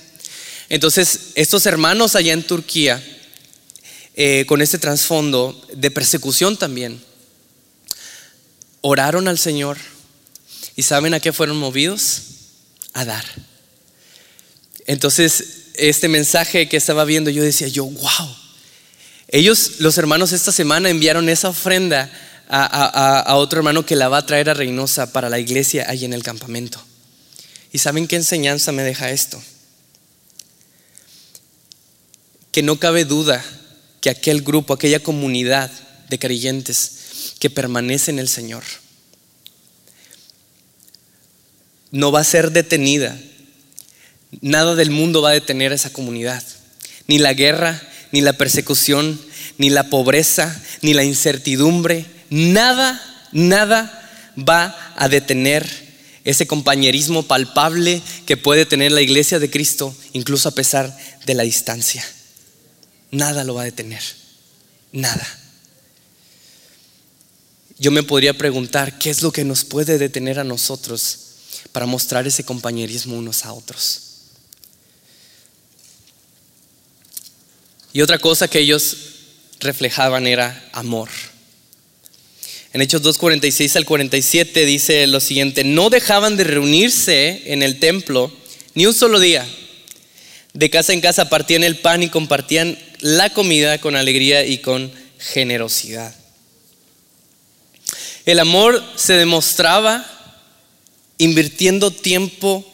Entonces, 0.70 1.32
estos 1.36 1.66
hermanos 1.66 2.16
allá 2.16 2.34
en 2.34 2.44
Turquía, 2.44 3.04
eh, 4.22 4.46
con 4.46 4.62
este 4.62 4.78
trasfondo 4.78 5.60
de 5.74 5.92
persecución 5.92 6.58
también, 6.58 7.02
oraron 8.82 9.30
al 9.30 9.40
Señor 9.40 9.78
y 10.76 10.84
¿saben 10.84 11.14
a 11.14 11.22
qué 11.22 11.32
fueron 11.32 11.56
movidos? 11.56 12.22
A 12.92 13.06
dar. 13.06 13.24
Entonces, 14.86 15.72
este 15.76 16.10
mensaje 16.10 16.68
que 16.68 16.76
estaba 16.76 17.06
viendo, 17.06 17.30
yo 17.30 17.42
decía, 17.42 17.70
yo, 17.70 17.86
wow 17.86 18.36
ellos, 19.32 19.80
los 19.80 19.98
hermanos, 19.98 20.32
esta 20.32 20.52
semana 20.52 20.90
enviaron 20.90 21.30
esa 21.30 21.50
ofrenda 21.50 22.12
a, 22.50 23.36
otro 23.36 23.60
hermano 23.60 23.86
que 23.86 23.96
la 23.96 24.10
va 24.10 24.18
a 24.18 24.26
traer 24.26 24.50
a 24.50 24.56
Reynosa 24.56 25.14
para 25.14 25.30
la 25.30 25.38
iglesia 25.38 25.86
ahí 25.88 26.04
en 26.04 26.14
el 26.14 26.24
campamento. 26.24 26.84
¿Y 27.72 27.78
saben 27.78 28.08
qué 28.08 28.16
enseñanza 28.16 28.72
me 28.72 28.84
deja 28.84 29.12
esto? 29.12 29.42
Que 32.52 32.64
no 32.64 32.80
cabe 32.80 33.06
duda 33.06 33.46
que 34.02 34.10
aquel 34.10 34.42
grupo, 34.42 34.74
aquella 34.74 35.02
comunidad 35.02 35.72
de 36.10 36.20
creyentes 36.20 37.34
que 37.40 37.50
permanece 37.50 38.12
en 38.12 38.20
el 38.20 38.28
Señor, 38.28 38.64
no 41.92 42.12
va 42.12 42.22
a 42.22 42.26
ser 42.26 42.52
detenida. 42.52 43.18
Nada 44.42 44.76
del 44.76 44.92
mundo 44.92 45.22
va 45.22 45.30
a 45.30 45.34
detener 45.34 45.72
a 45.72 45.76
esa 45.76 45.92
comunidad. 45.92 46.44
Ni 47.08 47.18
la 47.18 47.34
guerra, 47.34 47.82
ni 48.12 48.22
la 48.22 48.34
persecución, 48.34 49.20
ni 49.58 49.70
la 49.70 49.90
pobreza, 49.90 50.62
ni 50.82 50.94
la 50.94 51.04
incertidumbre, 51.04 52.06
nada, 52.30 53.02
nada 53.32 53.96
va 54.38 54.94
a 54.96 55.10
detener 55.10 55.68
ese 56.24 56.46
compañerismo 56.46 57.24
palpable 57.24 58.02
que 58.26 58.38
puede 58.38 58.66
tener 58.66 58.92
la 58.92 59.02
iglesia 59.02 59.40
de 59.40 59.50
Cristo, 59.50 59.96
incluso 60.14 60.50
a 60.50 60.56
pesar 60.56 60.96
de 61.26 61.34
la 61.34 61.44
distancia. 61.44 62.06
Nada 63.12 63.44
lo 63.44 63.56
va 63.56 63.64
a 63.64 63.66
detener, 63.66 64.04
nada. 64.92 65.28
Yo 67.80 67.92
me 67.92 68.04
podría 68.04 68.38
preguntar, 68.38 69.00
¿qué 69.00 69.10
es 69.10 69.22
lo 69.22 69.32
que 69.32 69.46
nos 69.46 69.64
puede 69.64 69.98
detener 69.98 70.40
a 70.40 70.44
nosotros 70.44 71.20
para 71.72 71.86
mostrar 71.86 72.28
ese 72.28 72.44
compañerismo 72.44 73.18
unos 73.18 73.46
a 73.46 73.54
otros? 73.54 74.02
Y 77.94 78.02
otra 78.02 78.20
cosa 78.20 78.48
que 78.48 78.60
ellos 78.60 78.98
reflejaban 79.60 80.28
era 80.28 80.70
amor. 80.74 81.10
En 82.72 82.82
Hechos 82.82 83.02
2.46 83.02 83.78
al 83.78 83.86
47 83.86 84.66
dice 84.66 85.08
lo 85.08 85.20
siguiente, 85.20 85.64
no 85.64 85.90
dejaban 85.90 86.38
de 86.38 86.44
reunirse 86.44 87.52
en 87.52 87.64
el 87.64 87.80
templo 87.80 88.32
ni 88.76 88.86
un 88.86 88.94
solo 88.94 89.20
día. 89.20 89.48
De 90.54 90.70
casa 90.70 90.94
en 90.94 91.02
casa 91.02 91.30
partían 91.30 91.64
el 91.64 91.80
pan 91.80 92.04
y 92.04 92.10
compartían 92.10 92.78
la 93.00 93.30
comida 93.32 93.80
con 93.80 93.96
alegría 93.96 94.46
y 94.46 94.60
con 94.60 94.92
generosidad. 95.18 96.14
El 98.26 98.40
amor 98.40 98.84
se 98.96 99.14
demostraba 99.14 100.06
invirtiendo 101.18 101.92
tiempo 101.92 102.66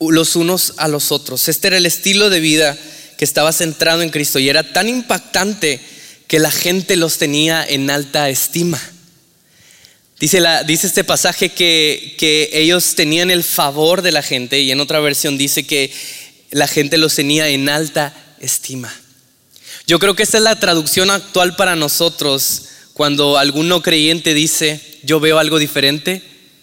los 0.00 0.36
unos 0.36 0.74
a 0.76 0.88
los 0.88 1.12
otros. 1.12 1.48
Este 1.48 1.68
era 1.68 1.76
el 1.76 1.86
estilo 1.86 2.30
de 2.30 2.40
vida 2.40 2.76
que 3.16 3.24
estaba 3.24 3.52
centrado 3.52 4.02
en 4.02 4.10
Cristo 4.10 4.38
y 4.38 4.48
era 4.48 4.72
tan 4.72 4.88
impactante 4.88 5.80
que 6.26 6.38
la 6.38 6.50
gente 6.50 6.96
los 6.96 7.18
tenía 7.18 7.64
en 7.66 7.90
alta 7.90 8.28
estima. 8.28 8.80
Dice, 10.18 10.42
este 10.66 11.04
pasaje 11.04 11.50
que 11.50 12.50
ellos 12.52 12.94
tenían 12.94 13.30
el 13.30 13.44
favor 13.44 14.02
de 14.02 14.12
la 14.12 14.22
gente 14.22 14.60
y 14.60 14.70
en 14.70 14.80
otra 14.80 15.00
versión 15.00 15.38
dice 15.38 15.66
que 15.66 15.92
la 16.50 16.66
gente 16.66 16.96
los 16.96 17.14
tenía 17.14 17.48
en 17.48 17.68
alta 17.68 18.14
estima. 18.40 18.92
Yo 19.86 19.98
creo 19.98 20.14
que 20.14 20.22
esta 20.22 20.38
es 20.38 20.44
la 20.44 20.58
traducción 20.58 21.10
actual 21.10 21.56
para 21.56 21.76
nosotros 21.76 22.62
cuando 22.92 23.38
algún 23.38 23.68
no 23.68 23.82
creyente 23.82 24.34
dice, 24.34 24.80
yo 25.02 25.20
veo 25.20 25.38
algo 25.38 25.58
diferente 25.58 26.22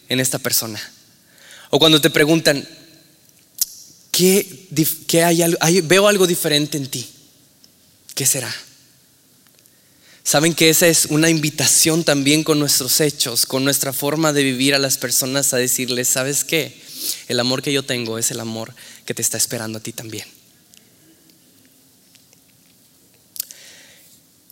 en 0.09 0.19
esta 0.19 0.39
persona. 0.39 0.81
O 1.69 1.79
cuando 1.79 2.01
te 2.01 2.09
preguntan, 2.09 2.67
¿Qué, 4.13 5.23
hay, 5.59 5.81
veo 5.81 6.07
algo 6.07 6.27
diferente 6.27 6.77
en 6.77 6.85
ti. 6.85 7.09
¿Qué 8.13 8.27
será? 8.27 8.55
Saben 10.23 10.53
que 10.53 10.69
esa 10.69 10.85
es 10.85 11.07
una 11.07 11.31
invitación 11.31 12.03
también 12.03 12.43
con 12.43 12.59
nuestros 12.59 13.01
hechos, 13.01 13.47
con 13.47 13.63
nuestra 13.63 13.91
forma 13.91 14.31
de 14.31 14.43
vivir 14.43 14.75
a 14.75 14.79
las 14.79 14.99
personas 14.99 15.51
a 15.51 15.57
decirles, 15.57 16.09
¿sabes 16.09 16.43
qué? 16.43 16.79
El 17.27 17.39
amor 17.39 17.63
que 17.63 17.73
yo 17.73 17.81
tengo 17.81 18.19
es 18.19 18.29
el 18.29 18.39
amor 18.39 18.75
que 19.03 19.15
te 19.15 19.23
está 19.23 19.37
esperando 19.37 19.79
a 19.79 19.81
ti 19.81 19.93
también. 19.93 20.27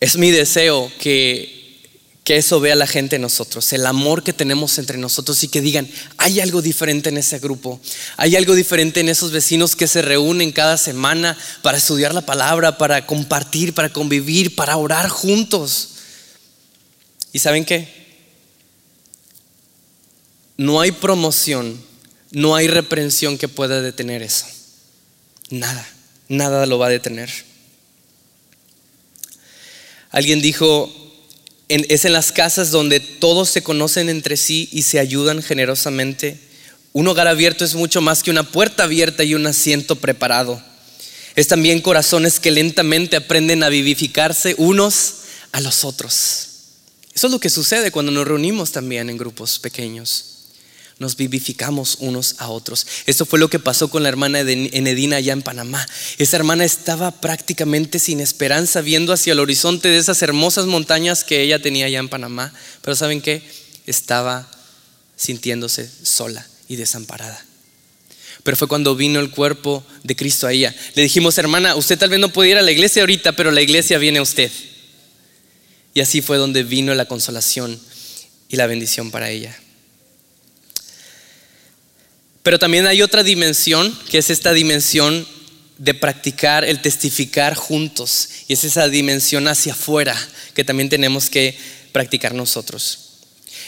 Es 0.02 0.18
mi 0.18 0.32
deseo 0.32 0.92
que, 1.00 1.80
que 2.24 2.38
eso 2.38 2.60
vea 2.60 2.76
la 2.76 2.88
gente 2.88 3.18
en 3.18 3.22
nosotros, 3.22 3.72
el 3.72 3.86
amor 3.86 4.24
que 4.24 4.34
tenemos 4.34 4.80
entre 4.80 4.98
nosotros 4.98 5.44
y 5.44 5.48
que 5.48 5.62
digan, 5.62 5.88
hay 6.18 6.40
algo 6.40 6.64
diferente 6.64 7.10
en 7.10 7.18
ese 7.18 7.38
grupo, 7.38 7.80
hay 8.18 8.36
algo 8.36 8.56
diferente 8.56 9.00
en 9.00 9.10
esos 9.10 9.32
vecinos 9.32 9.76
que 9.76 9.86
se 9.86 10.02
reúnen 10.02 10.52
cada 10.52 10.78
semana 10.78 11.38
para 11.62 11.78
estudiar 11.78 12.16
la 12.16 12.26
palabra, 12.26 12.80
para 12.80 13.06
compartir, 13.06 13.76
para 13.76 13.94
convivir, 13.94 14.56
para 14.56 14.76
orar 14.76 15.08
juntos. 15.08 15.90
¿Y 17.32 17.38
saben 17.38 17.64
qué? 17.64 17.88
No 20.58 20.82
hay 20.82 20.92
promoción, 20.92 21.80
no 22.32 22.56
hay 22.56 22.68
reprensión 22.68 23.38
que 23.38 23.48
pueda 23.48 23.82
detener 23.82 24.24
eso. 24.24 24.48
Nada, 25.52 25.88
nada 26.28 26.66
lo 26.66 26.80
va 26.80 26.88
a 26.88 26.90
detener. 26.90 27.51
Alguien 30.12 30.42
dijo, 30.42 30.92
es 31.68 32.06
en 32.06 32.14
las 32.14 32.32
casas 32.32 32.72
donde 32.72 33.00
todos 33.00 33.50
se 33.50 33.64
conocen 33.64 34.10
entre 34.10 34.38
sí 34.38 34.70
y 34.72 34.82
se 34.82 35.00
ayudan 35.00 35.42
generosamente. 35.42 36.40
Un 36.94 37.08
hogar 37.08 37.28
abierto 37.28 37.64
es 37.64 37.76
mucho 37.76 38.02
más 38.02 38.22
que 38.22 38.32
una 38.32 38.44
puerta 38.44 38.84
abierta 38.84 39.24
y 39.24 39.36
un 39.36 39.48
asiento 39.48 39.96
preparado. 39.96 40.62
Es 41.36 41.48
también 41.48 41.82
corazones 41.82 42.40
que 42.40 42.52
lentamente 42.52 43.16
aprenden 43.16 43.64
a 43.64 43.70
vivificarse 43.70 44.56
unos 44.58 45.14
a 45.54 45.62
los 45.62 45.86
otros. 45.86 46.48
Eso 47.14 47.28
es 47.28 47.32
lo 47.32 47.40
que 47.40 47.50
sucede 47.50 47.92
cuando 47.92 48.12
nos 48.12 48.28
reunimos 48.28 48.72
también 48.72 49.10
en 49.10 49.18
grupos 49.18 49.60
pequeños 49.60 50.31
nos 51.02 51.18
vivificamos 51.18 51.98
unos 52.00 52.36
a 52.38 52.50
otros. 52.50 52.86
Esto 53.08 53.26
fue 53.26 53.40
lo 53.40 53.50
que 53.50 53.58
pasó 53.58 53.90
con 53.90 54.04
la 54.04 54.10
hermana 54.10 54.42
Enedina 54.42 55.16
allá 55.16 55.34
en 55.34 55.42
Panamá. 55.42 55.84
Esa 56.20 56.38
hermana 56.38 56.64
estaba 56.64 57.10
prácticamente 57.10 57.98
sin 57.98 58.20
esperanza 58.20 58.82
viendo 58.82 59.12
hacia 59.12 59.34
el 59.34 59.40
horizonte 59.40 59.88
de 59.88 59.98
esas 59.98 60.22
hermosas 60.22 60.68
montañas 60.68 61.24
que 61.24 61.42
ella 61.42 61.60
tenía 61.60 61.88
allá 61.88 61.98
en 61.98 62.08
Panamá. 62.08 62.54
Pero 62.84 62.96
¿saben 62.96 63.20
qué? 63.20 63.42
Estaba 63.88 64.48
sintiéndose 65.16 65.90
sola 66.04 66.46
y 66.68 66.76
desamparada. 66.76 67.44
Pero 68.44 68.56
fue 68.56 68.68
cuando 68.68 68.96
vino 68.96 69.20
el 69.20 69.32
cuerpo 69.32 69.84
de 70.04 70.16
Cristo 70.16 70.46
a 70.46 70.54
ella. 70.54 70.76
Le 70.94 71.02
dijimos, 71.02 71.36
hermana, 71.40 71.76
usted 71.76 71.98
tal 71.98 72.12
vez 72.12 72.20
no 72.20 72.30
puede 72.30 72.52
ir 72.52 72.58
a 72.58 72.62
la 72.62 72.72
iglesia 72.72 73.02
ahorita, 73.02 73.32
pero 73.32 73.50
la 73.50 73.64
iglesia 73.64 73.98
viene 73.98 74.20
a 74.20 74.22
usted. 74.22 74.52
Y 75.96 76.02
así 76.02 76.22
fue 76.22 76.38
donde 76.38 76.62
vino 76.62 76.94
la 76.94 77.06
consolación 77.06 77.80
y 78.50 78.56
la 78.58 78.68
bendición 78.68 79.10
para 79.10 79.32
ella. 79.32 79.58
Pero 82.44 82.60
también 82.60 82.88
hay 82.88 83.02
otra 83.02 83.24
dimensión, 83.24 83.98
que 84.10 84.18
es 84.18 84.30
esta 84.30 84.54
dimensión 84.54 85.28
de 85.78 85.94
practicar 85.94 86.64
el 86.64 86.82
testificar 86.82 87.56
juntos. 87.56 88.30
Y 88.48 88.54
es 88.54 88.64
esa 88.64 88.88
dimensión 88.88 89.48
hacia 89.48 89.74
afuera 89.74 90.16
que 90.54 90.64
también 90.64 90.90
tenemos 90.90 91.30
que 91.30 91.58
practicar 91.92 92.34
nosotros. 92.34 93.00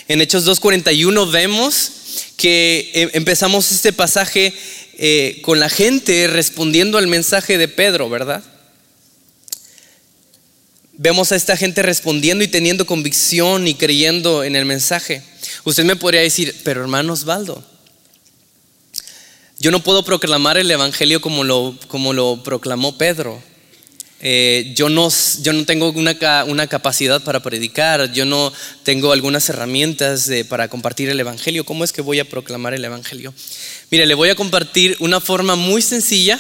En 0.08 0.22
Hechos 0.22 0.46
2.41 0.46 1.32
vemos 1.32 1.92
que 2.38 2.92
eh, 2.94 3.10
empezamos 3.14 3.72
este 3.72 3.94
pasaje 3.94 4.54
eh, 4.98 5.40
con 5.44 5.60
la 5.60 5.70
gente 5.70 6.28
respondiendo 6.28 6.98
al 6.98 7.08
mensaje 7.08 7.58
de 7.58 7.68
Pedro, 7.68 8.10
¿verdad? 8.10 8.44
Vemos 10.94 11.32
a 11.32 11.36
esta 11.36 11.58
gente 11.58 11.82
respondiendo 11.82 12.44
y 12.44 12.48
teniendo 12.48 12.86
convicción 12.86 13.68
y 13.68 13.74
creyendo 13.74 14.44
en 14.44 14.56
el 14.56 14.66
mensaje. 14.66 15.24
Usted 15.64 15.84
me 15.84 15.96
podría 15.96 16.22
decir, 16.22 16.56
pero 16.64 16.82
hermano 16.82 17.14
Osvaldo, 17.14 17.66
yo 19.64 19.72
no 19.72 19.82
puedo 19.82 20.04
proclamar 20.04 20.58
el 20.58 20.70
Evangelio 20.70 21.22
como 21.22 21.46
lo, 21.46 21.74
como 21.88 22.12
lo 22.12 22.44
proclamó 22.44 22.98
Pedro. 22.98 23.42
Eh, 24.20 24.74
yo, 24.76 24.90
no, 24.90 25.08
yo 25.42 25.54
no 25.54 25.64
tengo 25.64 25.90
una, 25.92 26.18
una, 26.48 26.68
capacidad 26.68 27.24
para 27.24 27.42
predicar, 27.42 28.12
yo 28.12 28.26
no 28.26 28.52
tengo 28.84 29.14
algunas 29.14 29.48
herramientas 29.48 30.30
para 30.50 30.68
compartir 30.68 31.08
el 31.08 31.18
Evangelio. 31.18 31.64
¿Cómo 31.64 31.86
es 31.86 31.94
que 31.94 32.02
voy 32.02 32.20
a 32.20 32.28
proclamar 32.28 32.74
el 32.74 32.84
Evangelio? 32.84 33.34
Mire, 33.90 34.06
le 34.06 34.16
voy 34.16 34.28
a 34.28 34.36
compartir 34.36 34.98
una 35.00 35.22
forma 35.22 35.56
muy 35.56 35.82
sencilla 35.82 36.38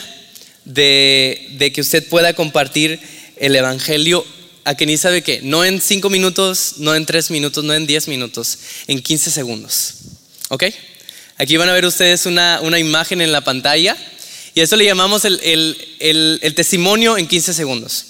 de, 0.65 1.47
de 1.51 1.71
que 1.71 1.79
usted 1.79 2.05
pueda 2.09 2.33
compartir 2.33 2.99
el 3.37 3.55
Evangelio 3.55 4.25
a 4.65 4.75
que 4.75 4.85
ni 4.85 4.97
sabe 4.97 5.21
qué, 5.21 5.39
no 5.43 5.63
en 5.63 5.79
cinco 5.79 6.09
minutos, 6.09 6.75
no 6.79 6.93
en 6.93 7.05
tres 7.05 7.31
minutos, 7.31 7.63
no 7.63 7.73
en 7.73 7.87
diez 7.87 8.09
minutos, 8.09 8.59
en 8.87 9.01
15 9.01 9.31
segundos. 9.31 9.93
¿Ok? 10.49 10.65
Aquí 11.37 11.57
van 11.57 11.69
a 11.69 11.73
ver 11.73 11.85
ustedes 11.85 12.25
una, 12.25 12.79
imagen 12.79 13.21
en 13.21 13.31
la 13.31 13.41
pantalla 13.41 13.97
y 14.53 14.61
eso 14.61 14.75
le 14.75 14.85
llamamos 14.85 15.25
el, 15.25 16.53
testimonio 16.55 17.17
en 17.17 17.27
15 17.27 17.53
segundos. 17.53 18.05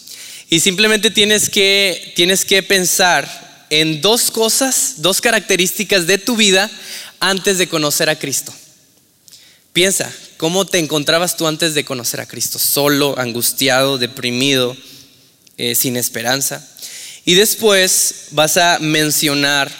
Y 0.49 0.59
simplemente 0.59 1.09
tienes 1.09 1.49
que, 1.49 2.13
tienes 2.15 2.43
que 2.43 2.61
pensar 2.63 3.65
en 3.69 4.01
dos 4.01 4.29
cosas, 4.29 4.95
dos 4.97 5.21
características 5.21 6.05
de 6.05 6.17
tu 6.17 6.35
vida 6.35 6.69
antes 7.19 7.57
de 7.57 7.67
conocer 7.67 8.09
a 8.09 8.19
Cristo. 8.19 8.53
Piensa, 9.71 10.13
¿cómo 10.37 10.65
te 10.65 10.79
encontrabas 10.79 11.37
tú 11.37 11.47
antes 11.47 11.73
de 11.73 11.85
conocer 11.85 12.19
a 12.19 12.27
Cristo? 12.27 12.59
Solo, 12.59 13.17
angustiado, 13.17 13.97
deprimido, 13.97 14.75
eh, 15.57 15.75
sin 15.75 15.95
esperanza. 15.95 16.67
Y 17.25 17.35
después 17.35 18.27
vas 18.31 18.57
a 18.57 18.79
mencionar, 18.79 19.71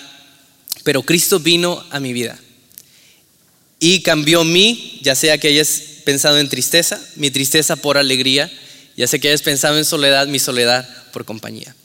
pero 0.84 1.04
Cristo 1.04 1.40
vino 1.40 1.86
a 1.92 2.00
mi 2.00 2.14
vida 2.14 2.40
y 3.86 4.00
cambió 4.00 4.46
mi, 4.46 4.98
ya 5.02 5.14
sea 5.14 5.38
que 5.38 5.50
hayas 5.50 5.82
pensado 6.06 6.40
en 6.40 6.48
tristeza, 6.48 7.06
mi 7.18 7.32
tristeza 7.32 7.76
por 7.76 7.98
alegría, 7.98 8.50
ya 8.96 9.08
sea 9.08 9.20
que 9.20 9.28
hayas 9.28 9.42
pensado 9.42 9.78
en 9.78 9.84
soledad, 9.84 10.26
mi 10.28 10.40
soledad 10.40 10.88
por 11.12 11.26
compañía. 11.26 11.76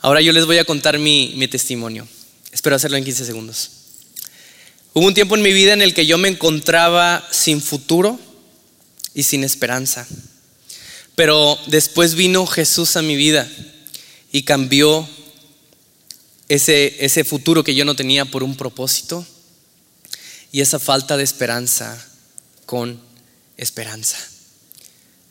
Ahora 0.00 0.20
yo 0.20 0.32
les 0.32 0.46
voy 0.46 0.58
a 0.58 0.64
contar 0.64 0.98
mi, 0.98 1.34
mi 1.36 1.46
testimonio. 1.46 2.08
Espero 2.50 2.74
hacerlo 2.74 2.96
en 2.96 3.04
15 3.04 3.24
segundos. 3.24 3.70
Hubo 4.94 5.06
un 5.06 5.14
tiempo 5.14 5.36
en 5.36 5.42
mi 5.42 5.52
vida 5.52 5.74
en 5.74 5.80
el 5.80 5.94
que 5.94 6.06
yo 6.06 6.18
me 6.18 6.26
encontraba 6.26 7.24
sin 7.30 7.62
futuro 7.62 8.18
y 9.14 9.22
sin 9.22 9.44
esperanza. 9.44 10.08
Pero 11.14 11.56
después 11.68 12.16
vino 12.16 12.46
Jesús 12.46 12.96
a 12.96 13.02
mi 13.02 13.14
vida 13.14 13.48
y 14.32 14.42
cambió 14.42 15.08
ese, 16.48 16.96
ese 16.98 17.22
futuro 17.22 17.62
que 17.62 17.76
yo 17.76 17.84
no 17.84 17.94
tenía 17.94 18.24
por 18.24 18.42
un 18.42 18.56
propósito 18.56 19.24
y 20.52 20.60
esa 20.60 20.78
falta 20.78 21.16
de 21.16 21.24
esperanza 21.24 22.04
con 22.66 23.00
esperanza. 23.56 24.16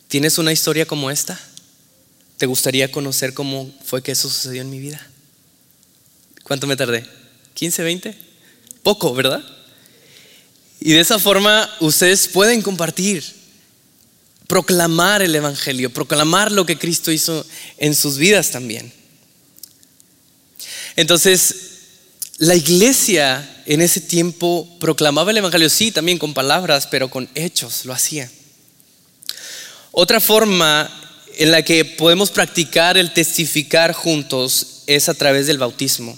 ¿Tienes 0.07 0.37
una 0.37 0.51
historia 0.51 0.85
como 0.85 1.11
esta? 1.11 1.39
¿Te 2.37 2.45
gustaría 2.45 2.91
conocer 2.91 3.33
cómo 3.33 3.73
fue 3.85 4.03
que 4.03 4.11
eso 4.11 4.29
sucedió 4.29 4.61
en 4.61 4.69
mi 4.69 4.79
vida? 4.79 5.05
¿Cuánto 6.43 6.67
me 6.67 6.77
tardé? 6.77 7.05
¿15, 7.55 7.83
20? 7.83 8.17
Poco, 8.83 9.13
¿verdad? 9.13 9.43
Y 10.79 10.93
de 10.93 10.99
esa 10.99 11.19
forma 11.19 11.69
ustedes 11.79 12.27
pueden 12.27 12.61
compartir, 12.61 13.23
proclamar 14.47 15.21
el 15.21 15.35
Evangelio, 15.35 15.91
proclamar 15.91 16.51
lo 16.51 16.65
que 16.65 16.77
Cristo 16.77 17.11
hizo 17.11 17.45
en 17.77 17.95
sus 17.95 18.17
vidas 18.17 18.51
también. 18.51 18.93
Entonces, 20.95 21.76
la 22.37 22.55
iglesia 22.55 23.63
en 23.65 23.81
ese 23.81 24.01
tiempo 24.01 24.67
proclamaba 24.79 25.31
el 25.31 25.37
Evangelio, 25.37 25.69
sí, 25.69 25.91
también 25.91 26.19
con 26.19 26.33
palabras, 26.33 26.87
pero 26.87 27.09
con 27.09 27.27
hechos 27.33 27.85
lo 27.85 27.93
hacía. 27.93 28.29
Otra 29.91 30.19
forma 30.19 30.89
en 31.37 31.51
la 31.51 31.63
que 31.63 31.83
podemos 31.83 32.29
practicar 32.29 32.97
el 32.97 33.13
testificar 33.13 33.93
juntos 33.93 34.83
es 34.85 35.09
a 35.09 35.15
través 35.15 35.47
del 35.47 35.57
bautismo. 35.57 36.17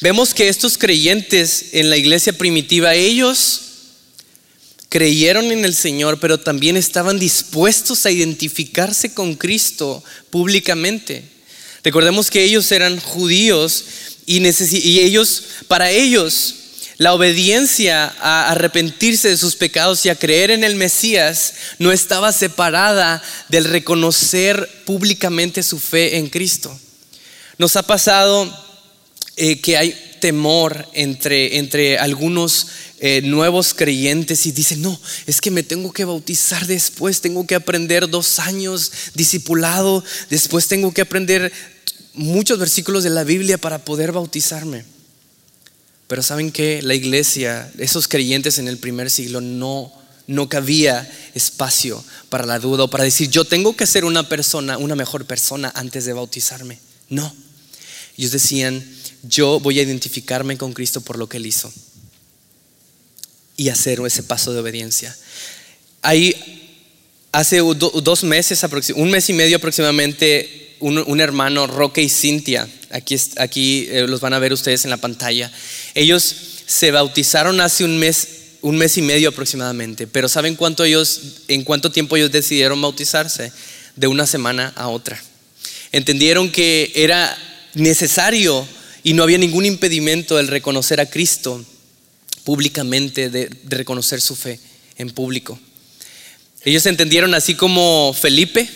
Vemos 0.00 0.34
que 0.34 0.48
estos 0.48 0.76
creyentes 0.76 1.66
en 1.72 1.90
la 1.90 1.96
iglesia 1.96 2.32
primitiva, 2.32 2.94
ellos 2.94 3.60
creyeron 4.88 5.52
en 5.52 5.64
el 5.64 5.74
Señor, 5.74 6.18
pero 6.18 6.38
también 6.38 6.76
estaban 6.76 7.18
dispuestos 7.18 8.04
a 8.04 8.10
identificarse 8.10 9.14
con 9.14 9.36
Cristo 9.36 10.02
públicamente. 10.30 11.22
Recordemos 11.84 12.30
que 12.30 12.44
ellos 12.44 12.70
eran 12.72 12.98
judíos 13.00 13.84
y, 14.26 15.00
ellos, 15.00 15.44
para 15.68 15.90
ellos, 15.90 16.54
la 16.98 17.14
obediencia 17.14 18.14
a 18.20 18.50
arrepentirse 18.50 19.28
de 19.28 19.36
sus 19.36 19.56
pecados 19.56 20.04
y 20.06 20.08
a 20.08 20.14
creer 20.14 20.50
en 20.50 20.64
el 20.64 20.76
Mesías 20.76 21.54
no 21.78 21.90
estaba 21.90 22.32
separada 22.32 23.22
del 23.48 23.64
reconocer 23.64 24.68
públicamente 24.84 25.62
su 25.62 25.78
fe 25.78 26.18
en 26.18 26.28
Cristo. 26.28 26.78
Nos 27.58 27.76
ha 27.76 27.82
pasado 27.82 28.50
eh, 29.36 29.60
que 29.60 29.76
hay 29.76 29.94
temor 30.20 30.86
entre, 30.92 31.58
entre 31.58 31.98
algunos 31.98 32.68
eh, 33.00 33.22
nuevos 33.24 33.74
creyentes 33.74 34.46
y 34.46 34.52
dicen, 34.52 34.80
no, 34.80 35.00
es 35.26 35.40
que 35.40 35.50
me 35.50 35.64
tengo 35.64 35.92
que 35.92 36.04
bautizar 36.04 36.68
después, 36.68 37.20
tengo 37.20 37.44
que 37.44 37.56
aprender 37.56 38.08
dos 38.08 38.38
años 38.38 38.92
discipulado, 39.14 40.04
después 40.30 40.68
tengo 40.68 40.92
que 40.94 41.00
aprender 41.00 41.52
muchos 42.14 42.58
versículos 42.58 43.04
de 43.04 43.10
la 43.10 43.24
Biblia 43.24 43.58
para 43.58 43.84
poder 43.84 44.12
bautizarme. 44.12 44.84
Pero 46.08 46.22
saben 46.22 46.52
que 46.52 46.82
la 46.82 46.94
iglesia, 46.94 47.70
esos 47.78 48.08
creyentes 48.08 48.58
en 48.58 48.68
el 48.68 48.78
primer 48.78 49.10
siglo, 49.10 49.40
no, 49.40 49.92
no 50.26 50.48
cabía 50.48 51.10
espacio 51.34 52.04
para 52.28 52.44
la 52.44 52.58
duda 52.58 52.84
o 52.84 52.90
para 52.90 53.04
decir, 53.04 53.30
yo 53.30 53.44
tengo 53.44 53.76
que 53.76 53.86
ser 53.86 54.04
una 54.04 54.28
persona, 54.28 54.78
una 54.78 54.94
mejor 54.94 55.24
persona 55.24 55.72
antes 55.74 56.04
de 56.04 56.12
bautizarme. 56.12 56.78
No. 57.08 57.34
Ellos 58.18 58.30
decían, 58.30 58.84
yo 59.22 59.60
voy 59.60 59.78
a 59.78 59.82
identificarme 59.82 60.58
con 60.58 60.72
Cristo 60.72 61.00
por 61.00 61.18
lo 61.18 61.28
que 61.28 61.38
Él 61.38 61.46
hizo 61.46 61.72
y 63.56 63.68
hacer 63.68 64.00
ese 64.04 64.22
paso 64.22 64.52
de 64.52 64.60
obediencia. 64.60 65.16
Ahí, 66.02 66.34
hace 67.30 67.58
dos 67.58 68.24
meses, 68.24 68.64
un 68.96 69.10
mes 69.10 69.28
y 69.28 69.32
medio 69.32 69.56
aproximadamente, 69.56 70.71
un, 70.82 71.20
hermano, 71.20 71.66
Roque 71.66 72.02
y 72.02 72.08
Cintia, 72.08 72.68
aquí, 72.90 73.16
aquí 73.38 73.86
eh, 73.90 74.06
los 74.08 74.20
van 74.20 74.34
a 74.34 74.38
ver 74.38 74.52
ustedes 74.52 74.84
en 74.84 74.90
la 74.90 74.96
pantalla, 74.96 75.50
ellos 75.94 76.34
se 76.66 76.90
bautizaron 76.90 77.60
hace 77.60 77.84
un 77.84 77.98
mes, 77.98 78.28
un 78.62 78.76
mes 78.76 78.96
y 78.98 79.02
medio 79.02 79.28
aproximadamente, 79.28 80.06
pero 80.06 80.28
¿saben 80.28 80.56
cuánto 80.56 80.84
ellos, 80.84 81.20
en 81.48 81.64
cuánto 81.64 81.92
tiempo 81.92 82.16
ellos 82.16 82.32
decidieron 82.32 82.80
bautizarse? 82.80 83.52
De 83.94 84.06
una 84.06 84.26
semana 84.26 84.72
a 84.74 84.88
otra. 84.88 85.22
Entendieron 85.92 86.50
que 86.50 86.90
era 86.94 87.36
necesario 87.74 88.66
y 89.02 89.12
no 89.12 89.22
había 89.22 89.36
ningún 89.36 89.66
impedimento 89.66 90.38
el 90.38 90.48
reconocer 90.48 90.98
a 91.00 91.10
Cristo 91.10 91.62
públicamente, 92.44 93.30
de, 93.30 93.50
reconocer 93.64 94.20
su 94.20 94.34
fe 94.34 94.58
en 94.96 95.10
público. 95.10 95.58
Ellos 96.64 96.86
entendieron 96.86 97.34
así 97.34 97.54
como 97.54 98.14
Felipe, 98.18 98.68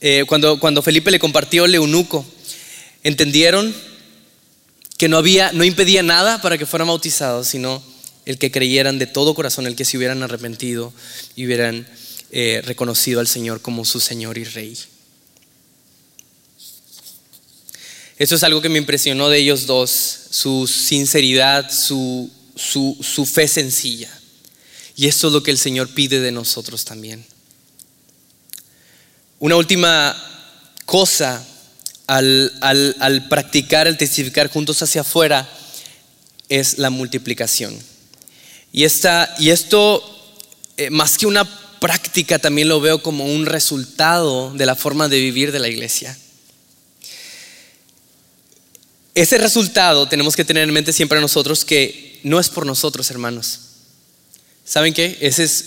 eh, 0.00 0.24
cuando, 0.26 0.58
cuando 0.60 0.82
Felipe 0.82 1.10
le 1.10 1.18
compartió 1.18 1.64
el 1.64 1.74
eunuco, 1.74 2.24
entendieron 3.02 3.74
que 4.96 5.08
no 5.08 5.16
había, 5.16 5.52
no 5.52 5.64
impedía 5.64 6.02
nada 6.02 6.42
para 6.42 6.58
que 6.58 6.66
fueran 6.66 6.88
bautizados, 6.88 7.48
sino 7.48 7.82
el 8.26 8.36
que 8.38 8.50
creyeran 8.50 8.98
de 8.98 9.06
todo 9.06 9.34
corazón, 9.34 9.66
el 9.66 9.76
que 9.76 9.84
se 9.84 9.96
hubieran 9.96 10.22
arrepentido 10.22 10.92
y 11.34 11.46
hubieran 11.46 11.86
eh, 12.30 12.60
reconocido 12.64 13.20
al 13.20 13.26
Señor 13.26 13.62
como 13.62 13.84
su 13.84 14.00
Señor 14.00 14.36
y 14.36 14.44
Rey. 14.44 14.76
Eso 18.18 18.34
es 18.34 18.42
algo 18.42 18.60
que 18.60 18.68
me 18.68 18.78
impresionó 18.78 19.28
de 19.28 19.38
ellos 19.38 19.66
dos, 19.66 19.90
su 20.30 20.66
sinceridad, 20.66 21.70
su, 21.70 22.28
su, 22.56 23.26
fe 23.26 23.46
sencilla. 23.46 24.10
Y 24.96 25.06
esto 25.06 25.28
es 25.28 25.32
lo 25.32 25.42
que 25.42 25.52
el 25.52 25.58
Señor 25.58 25.88
pide 25.94 26.20
de 26.20 26.32
nosotros 26.32 26.84
también. 26.84 27.24
Una 29.40 29.56
última 29.56 30.16
cosa 30.84 31.44
al, 32.08 32.52
al, 32.60 33.28
practicar, 33.28 33.86
al 33.86 33.98
testificar 33.98 34.48
juntos 34.48 34.82
hacia 34.82 35.02
afuera, 35.02 35.48
es 36.48 36.78
la 36.78 36.90
multiplicación. 36.90 37.78
Y, 38.72 38.84
esta, 38.84 39.34
y 39.38 39.50
esto, 39.50 40.02
eh, 40.76 40.90
más 40.90 41.18
que 41.18 41.26
una 41.26 41.44
práctica, 41.78 42.38
también 42.38 42.68
lo 42.68 42.80
veo 42.80 43.02
como 43.02 43.26
un 43.26 43.46
resultado 43.46 44.52
de 44.54 44.66
la 44.66 44.74
forma 44.74 45.08
de 45.08 45.20
vivir 45.20 45.52
de 45.52 45.60
la 45.60 45.68
iglesia. 45.68 46.16
Ese 49.14 49.38
resultado 49.38 50.08
tenemos 50.08 50.34
que 50.34 50.44
tener 50.44 50.64
en 50.64 50.72
mente 50.72 50.92
siempre 50.92 51.20
nosotros 51.20 51.64
que 51.64 52.20
no 52.24 52.40
es 52.40 52.48
por 52.48 52.66
nosotros, 52.66 53.10
hermanos. 53.10 53.60
¿Saben 54.64 54.94
qué? 54.94 55.18
Ese 55.20 55.44
es 55.44 55.64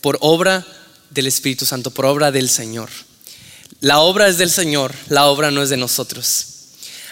por 0.00 0.18
obra 0.20 0.66
del 1.10 1.26
Espíritu 1.26 1.64
Santo, 1.64 1.90
por 1.90 2.06
obra 2.06 2.30
del 2.30 2.48
Señor. 2.48 2.90
La 3.80 4.00
obra 4.00 4.28
es 4.28 4.38
del 4.38 4.50
Señor, 4.50 4.94
la 5.08 5.26
obra 5.26 5.50
no 5.50 5.62
es 5.62 5.70
de 5.70 5.76
nosotros. 5.76 6.46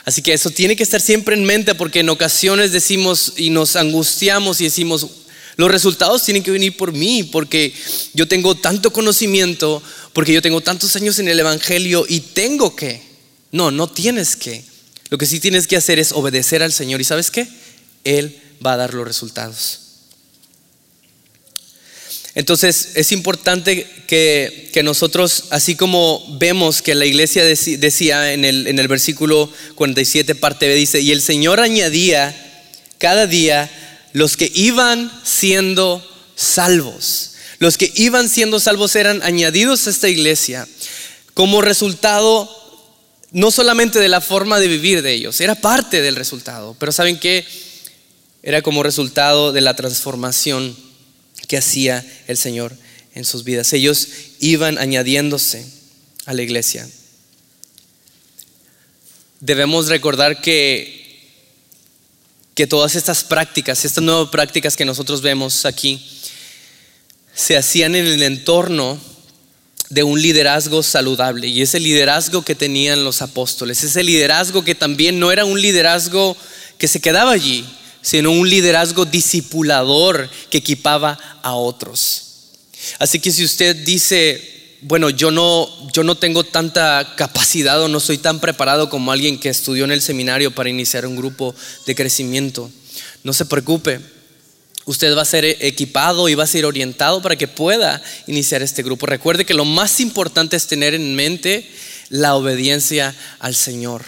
Así 0.05 0.23
que 0.23 0.33
eso 0.33 0.51
tiene 0.51 0.77
que 0.77 0.83
estar 0.83 1.01
siempre 1.01 1.35
en 1.35 1.45
mente 1.45 1.75
porque 1.75 2.01
en 2.01 2.09
ocasiones 2.09 2.73
decimos 2.73 3.35
y 3.37 3.51
nos 3.51 3.77
angustiamos 3.77 4.61
y 4.61 4.65
decimos, 4.65 5.07
los 5.57 5.71
resultados 5.71 6.23
tienen 6.23 6.43
que 6.43 6.51
venir 6.51 6.77
por 6.77 6.93
mí 6.93 7.25
porque 7.25 7.73
yo 8.15 8.29
tengo 8.29 8.55
tanto 8.55 8.93
conocimiento, 8.93 9.83
porque 10.13 10.33
yo 10.33 10.43
tengo 10.43 10.61
tantos 10.61 10.95
años 10.97 11.19
en 11.19 11.29
el 11.29 11.41
Evangelio 11.41 12.05
y 12.09 12.21
tengo 12.21 12.77
que. 12.77 13.03
No, 13.53 13.71
no 13.71 13.89
tienes 13.89 14.37
que. 14.37 14.65
Lo 15.09 15.19
que 15.19 15.27
sí 15.27 15.41
tienes 15.41 15.67
que 15.67 15.77
hacer 15.77 15.99
es 15.99 16.13
obedecer 16.13 16.63
al 16.63 16.73
Señor 16.73 17.01
y 17.01 17.05
sabes 17.05 17.31
qué? 17.31 17.49
Él 18.05 18.41
va 18.65 18.75
a 18.75 18.77
dar 18.77 18.95
los 18.95 19.07
resultados. 19.07 19.86
Entonces 22.37 22.91
es 22.97 23.13
importante 23.13 23.87
que, 24.07 24.71
nosotros, 24.85 25.45
así 25.49 25.75
como 25.75 26.23
vemos 26.39 26.83
que 26.83 26.95
la 26.95 27.07
iglesia 27.07 27.43
decía 27.43 28.35
en 28.35 28.45
el, 28.45 28.67
en 28.67 28.79
el 28.79 28.89
versículo 28.89 29.51
47 29.75 30.35
parte 30.35 30.69
B, 30.69 30.75
dice, 30.75 31.01
y 31.01 31.13
el 31.13 31.23
Señor 31.23 31.61
añadía 31.61 32.37
cada 32.99 33.27
día 33.27 33.71
los 34.13 34.37
que 34.37 34.53
iban 34.55 35.11
siendo 35.25 36.07
salvos. 36.35 37.33
Los 37.59 37.79
que 37.79 37.91
iban 37.95 38.29
siendo 38.29 38.61
salvos 38.61 38.95
eran 38.97 39.23
añadidos 39.23 39.87
a 39.87 39.91
esta 39.91 40.11
iglesia 40.11 40.69
como 41.33 41.63
resultado 41.63 42.51
no 43.33 43.51
solamente 43.51 43.99
de 43.99 44.09
la 44.09 44.21
forma 44.21 44.61
de 44.61 44.69
vivir 44.69 45.01
de 45.01 45.15
ellos, 45.15 45.41
era 45.41 45.55
parte 45.55 46.03
del 46.03 46.17
resultado, 46.17 46.77
pero 46.79 46.93
¿saben 46.93 47.19
qué? 47.19 47.47
Era 48.43 48.61
como 48.61 48.83
resultado 48.83 49.53
de 49.53 49.63
la 49.63 49.75
transformación 49.75 50.77
que 51.47 51.57
hacía 51.57 52.05
el 52.27 52.37
Señor 52.37 52.77
en 53.15 53.25
sus 53.25 53.45
vidas. 53.45 53.73
Ellos 53.73 54.09
iban 54.41 54.79
añadiéndose 54.79 55.67
a 56.27 56.35
la 56.35 56.43
iglesia. 56.43 56.89
Debemos 59.41 59.89
recordar 59.89 60.41
que, 60.41 61.31
que 62.55 62.67
todas 62.67 62.95
estas 62.95 63.25
prácticas, 63.25 63.85
estas 63.85 64.03
nuevas 64.03 64.31
prácticas 64.31 64.77
que 64.77 64.85
nosotros 64.85 65.23
vemos 65.23 65.65
aquí, 65.65 66.05
se 67.35 67.57
hacían 67.57 67.95
en 67.95 68.07
el 68.07 68.23
entorno 68.23 68.99
de 69.89 70.03
un 70.03 70.21
liderazgo 70.21 70.83
saludable 70.83 71.47
y 71.47 71.63
ese 71.63 71.79
liderazgo 71.79 72.43
que 72.43 72.55
tenían 72.55 73.05
los 73.05 73.23
apóstoles, 73.23 73.85
ese 73.85 74.03
liderazgo 74.03 74.65
que 74.65 74.75
también 74.75 75.21
no 75.21 75.31
era 75.31 75.45
un 75.45 75.61
liderazgo 75.61 76.37
que 76.79 76.89
se 76.89 77.01
quedaba 77.01 77.33
allí, 77.33 77.65
sino 78.07 78.31
un 78.31 78.49
liderazgo 78.49 79.05
discipulador 79.05 80.31
que 80.49 80.59
equipaba 80.59 81.19
a 81.43 81.55
otros. 81.55 82.23
Así 83.01 83.19
que 83.19 83.33
si 83.33 83.43
usted 83.43 83.75
dice, 83.85 84.79
bueno, 84.83 85.11
yo 85.11 85.33
no, 85.33 85.69
yo 85.93 86.05
no 86.05 86.15
tengo 86.15 86.45
tanta 86.45 87.17
capacidad 87.17 87.83
o 87.83 87.89
no 87.89 87.99
soy 87.99 88.19
tan 88.19 88.39
preparado 88.39 88.89
como 88.89 89.11
alguien 89.11 89.41
que 89.41 89.49
estudió 89.49 89.85
en 89.85 89.91
el 89.91 90.03
seminario 90.03 90.53
para 90.53 90.71
iniciar 90.71 91.05
un 91.05 91.17
grupo 91.17 91.53
de 91.85 91.97
crecimiento, 91.97 92.71
no 93.25 93.33
se 93.33 93.45
preocupe 93.45 93.99
usted 94.85 95.17
va 95.17 95.23
a 95.23 95.25
ser 95.25 95.45
equipado 95.45 96.29
y 96.29 96.37
va 96.37 96.45
a 96.45 96.47
ser 96.47 96.65
orientado 96.65 97.21
para 97.23 97.35
que 97.35 97.49
pueda 97.49 98.01
iniciar 98.29 98.63
este 98.63 98.85
grupo. 98.85 99.07
Recuerde 99.07 99.45
que 99.45 99.53
lo 99.53 99.65
más 99.65 99.99
importante 99.99 100.55
es 100.55 100.69
tener 100.69 100.95
en 100.95 101.17
mente 101.17 101.69
la 102.09 102.37
obediencia 102.37 103.13
al 103.41 103.57
Señor, 103.57 104.05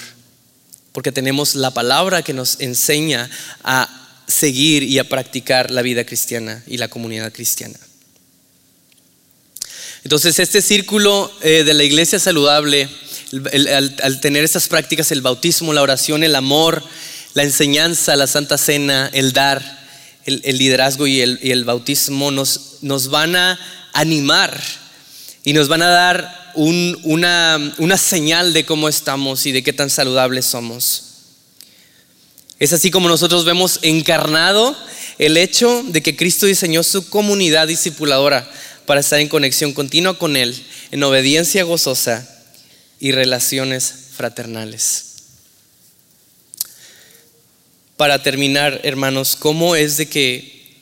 porque 0.92 1.12
tenemos 1.12 1.54
la 1.54 1.72
palabra 1.72 2.22
que 2.22 2.32
nos 2.32 2.60
enseña 2.60 3.30
a 3.62 3.88
seguir 4.26 4.82
y 4.82 4.98
a 4.98 5.08
practicar 5.08 5.70
la 5.70 5.82
vida 5.82 6.04
cristiana 6.04 6.62
y 6.66 6.76
la 6.76 6.88
comunidad 6.88 7.32
cristiana. 7.32 7.78
Entonces, 10.04 10.38
este 10.38 10.62
círculo 10.62 11.30
eh, 11.42 11.64
de 11.64 11.74
la 11.74 11.84
iglesia 11.84 12.18
saludable, 12.18 12.88
al 14.02 14.20
tener 14.20 14.44
estas 14.44 14.68
prácticas, 14.68 15.12
el 15.12 15.20
bautismo, 15.20 15.72
la 15.72 15.82
oración, 15.82 16.24
el 16.24 16.34
amor, 16.34 16.82
la 17.34 17.42
enseñanza, 17.42 18.16
la 18.16 18.26
santa 18.26 18.58
cena, 18.58 19.10
el 19.12 19.32
dar, 19.32 19.78
el, 20.24 20.58
liderazgo 20.58 21.06
y 21.06 21.20
el, 21.20 21.64
bautismo 21.64 22.30
nos, 22.30 22.78
nos, 22.82 23.08
van 23.08 23.36
a 23.36 23.58
animar 23.92 24.60
y 25.48 25.54
nos 25.54 25.68
van 25.68 25.80
a 25.80 25.88
dar 25.88 26.52
una, 26.56 27.74
una 27.78 27.96
señal 27.96 28.52
de 28.52 28.66
cómo 28.66 28.86
estamos 28.86 29.46
y 29.46 29.52
de 29.52 29.62
qué 29.62 29.72
tan 29.72 29.88
saludables 29.88 30.44
somos. 30.44 31.04
Es 32.58 32.74
así 32.74 32.90
como 32.90 33.08
nosotros 33.08 33.46
vemos 33.46 33.78
encarnado 33.80 34.76
el 35.16 35.38
hecho 35.38 35.82
de 35.84 36.02
que 36.02 36.16
Cristo 36.16 36.44
diseñó 36.44 36.82
su 36.82 37.08
comunidad 37.08 37.66
discipuladora 37.66 38.46
para 38.84 39.00
estar 39.00 39.20
en 39.20 39.30
conexión 39.30 39.72
continua 39.72 40.18
con 40.18 40.36
Él, 40.36 40.54
en 40.90 41.02
obediencia 41.02 41.64
gozosa 41.64 42.28
y 43.00 43.12
relaciones 43.12 43.94
fraternales. 44.18 45.14
Para 47.96 48.22
terminar, 48.22 48.82
hermanos, 48.84 49.34
¿cómo 49.34 49.76
es 49.76 49.96
de 49.96 50.10
que 50.10 50.76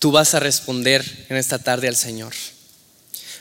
tú 0.00 0.10
vas 0.10 0.34
a 0.34 0.40
responder 0.40 1.26
en 1.28 1.36
esta 1.36 1.60
tarde 1.60 1.86
al 1.86 1.94
Señor? 1.94 2.32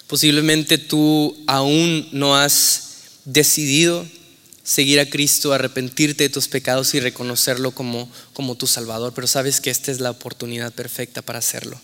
Posiblemente 0.09 0.79
tú 0.79 1.37
aún 1.45 2.09
no 2.11 2.35
has 2.35 2.93
decidido 3.25 4.07
seguir 4.63 4.99
a 4.99 5.07
Cristo, 5.07 5.53
arrepentirte 5.53 6.23
de 6.23 6.29
tus 6.31 6.47
pecados 6.47 6.95
y 6.95 6.99
reconocerlo 6.99 7.69
como, 7.69 8.09
como 8.33 8.55
tu 8.55 8.65
Salvador, 8.65 9.13
pero 9.13 9.27
sabes 9.27 9.61
que 9.61 9.69
esta 9.69 9.91
es 9.91 9.99
la 9.99 10.09
oportunidad 10.09 10.73
perfecta 10.73 11.21
para 11.21 11.37
hacerlo. 11.37 11.79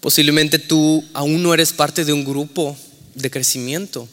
Posiblemente 0.00 0.58
tú 0.58 1.04
aún 1.12 1.42
no 1.42 1.52
eres 1.52 1.74
parte 1.74 2.06
de 2.06 2.14
un 2.14 2.24
grupo 2.24 2.74
de 3.14 3.30
crecimiento, 3.30 4.08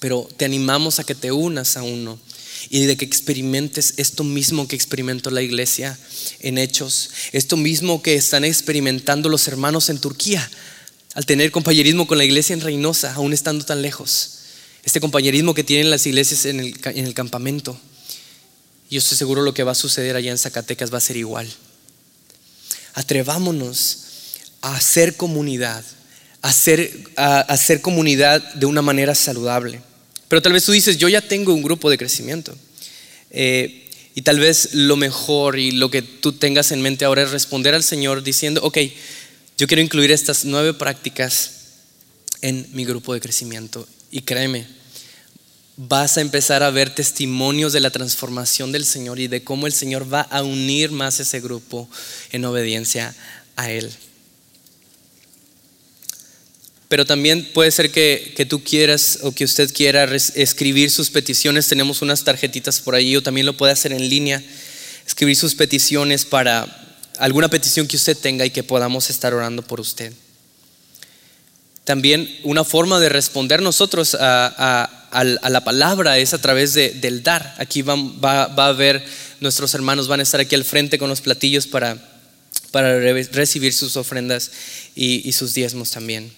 pero 0.00 0.28
te 0.36 0.44
animamos 0.44 0.98
a 0.98 1.04
que 1.04 1.14
te 1.14 1.32
unas 1.32 1.78
a 1.78 1.82
uno 1.82 2.20
y 2.68 2.84
de 2.84 2.98
que 2.98 3.06
experimentes 3.06 3.94
esto 3.96 4.22
mismo 4.22 4.68
que 4.68 4.76
experimentó 4.76 5.30
la 5.30 5.40
iglesia 5.40 5.98
en 6.40 6.58
hechos, 6.58 7.08
esto 7.32 7.56
mismo 7.56 8.02
que 8.02 8.16
están 8.16 8.44
experimentando 8.44 9.30
los 9.30 9.48
hermanos 9.48 9.88
en 9.88 9.98
Turquía 9.98 10.46
al 11.14 11.26
tener 11.26 11.50
compañerismo 11.50 12.06
con 12.06 12.18
la 12.18 12.24
iglesia 12.24 12.54
en 12.54 12.60
Reynosa, 12.60 13.14
aún 13.14 13.32
estando 13.32 13.64
tan 13.64 13.82
lejos. 13.82 14.40
Este 14.82 15.00
compañerismo 15.00 15.54
que 15.54 15.64
tienen 15.64 15.90
las 15.90 16.06
iglesias 16.06 16.44
en 16.44 16.60
el, 16.60 16.74
en 16.84 17.06
el 17.06 17.14
campamento. 17.14 17.78
Yo 18.90 18.98
estoy 18.98 19.16
seguro 19.16 19.42
lo 19.42 19.54
que 19.54 19.62
va 19.62 19.72
a 19.72 19.76
suceder 19.76 20.16
allá 20.16 20.30
en 20.30 20.38
Zacatecas 20.38 20.92
va 20.92 20.98
a 20.98 21.00
ser 21.00 21.16
igual. 21.16 21.50
Atrevámonos 22.94 23.98
a 24.60 24.76
hacer 24.76 25.16
comunidad, 25.16 25.84
a 26.42 26.48
hacer, 26.48 26.92
a 27.16 27.40
hacer 27.40 27.80
comunidad 27.80 28.42
de 28.54 28.66
una 28.66 28.82
manera 28.82 29.14
saludable. 29.14 29.80
Pero 30.28 30.42
tal 30.42 30.52
vez 30.52 30.64
tú 30.64 30.72
dices, 30.72 30.98
yo 30.98 31.08
ya 31.08 31.20
tengo 31.20 31.54
un 31.54 31.62
grupo 31.62 31.90
de 31.90 31.98
crecimiento. 31.98 32.54
Eh, 33.30 33.88
y 34.14 34.22
tal 34.22 34.38
vez 34.38 34.74
lo 34.74 34.96
mejor 34.96 35.58
y 35.58 35.72
lo 35.72 35.90
que 35.90 36.02
tú 36.02 36.32
tengas 36.32 36.70
en 36.70 36.82
mente 36.82 37.04
ahora 37.04 37.22
es 37.22 37.30
responder 37.30 37.74
al 37.74 37.82
Señor 37.82 38.22
diciendo, 38.22 38.60
ok, 38.62 38.78
yo 39.56 39.66
quiero 39.66 39.82
incluir 39.82 40.10
estas 40.10 40.44
nueve 40.44 40.74
prácticas 40.74 41.50
en 42.40 42.66
mi 42.72 42.84
grupo 42.84 43.14
de 43.14 43.20
crecimiento. 43.20 43.86
Y 44.10 44.22
créeme, 44.22 44.66
vas 45.76 46.18
a 46.18 46.20
empezar 46.20 46.62
a 46.62 46.70
ver 46.70 46.94
testimonios 46.94 47.72
de 47.72 47.80
la 47.80 47.90
transformación 47.90 48.72
del 48.72 48.84
Señor 48.84 49.18
y 49.20 49.28
de 49.28 49.42
cómo 49.42 49.66
el 49.66 49.72
Señor 49.72 50.12
va 50.12 50.22
a 50.22 50.42
unir 50.42 50.90
más 50.90 51.20
ese 51.20 51.40
grupo 51.40 51.88
en 52.32 52.44
obediencia 52.44 53.14
a 53.56 53.70
Él. 53.70 53.90
Pero 56.88 57.06
también 57.06 57.50
puede 57.52 57.70
ser 57.70 57.90
que, 57.90 58.46
tú 58.48 58.62
quieras 58.62 59.20
o 59.22 59.32
que 59.32 59.44
usted 59.44 59.72
quiera 59.72 60.04
escribir 60.34 60.90
sus 60.90 61.10
peticiones. 61.10 61.66
Tenemos 61.66 62.02
unas 62.02 62.22
tarjetitas 62.22 62.80
por 62.80 62.94
ahí 62.94 63.16
o 63.16 63.22
también 63.22 63.46
lo 63.46 63.56
puede 63.56 63.72
hacer 63.72 63.92
en 63.92 64.08
línea. 64.08 64.42
Escribir 65.06 65.34
sus 65.34 65.54
peticiones 65.54 66.24
para 66.24 66.83
alguna 67.18 67.48
petición 67.48 67.86
que 67.86 67.96
usted 67.96 68.16
tenga 68.16 68.44
y 68.44 68.50
que 68.50 68.62
podamos 68.62 69.10
estar 69.10 69.34
orando 69.34 69.62
por 69.62 69.80
usted. 69.80 70.12
También 71.84 72.34
una 72.44 72.64
forma 72.64 72.98
de 72.98 73.10
responder 73.10 73.60
nosotros 73.60 74.16
a, 74.18 74.90
la 75.12 75.64
palabra 75.64 76.18
es 76.18 76.32
a 76.32 76.40
través 76.40 76.74
del 76.74 77.22
dar. 77.22 77.54
Aquí 77.58 77.82
va, 77.82 77.94
a 78.42 78.66
haber, 78.66 79.04
nuestros 79.40 79.74
hermanos 79.74 80.08
van 80.08 80.20
a 80.20 80.22
estar 80.22 80.40
aquí 80.40 80.54
al 80.54 80.64
frente 80.64 80.98
con 80.98 81.10
los 81.10 81.20
platillos 81.20 81.66
para, 81.66 81.98
para 82.70 82.98
recibir 82.98 83.74
sus 83.74 83.96
ofrendas 83.96 84.50
y, 84.96 85.30
sus 85.32 85.52
diezmos 85.52 85.90
también. 85.90 86.32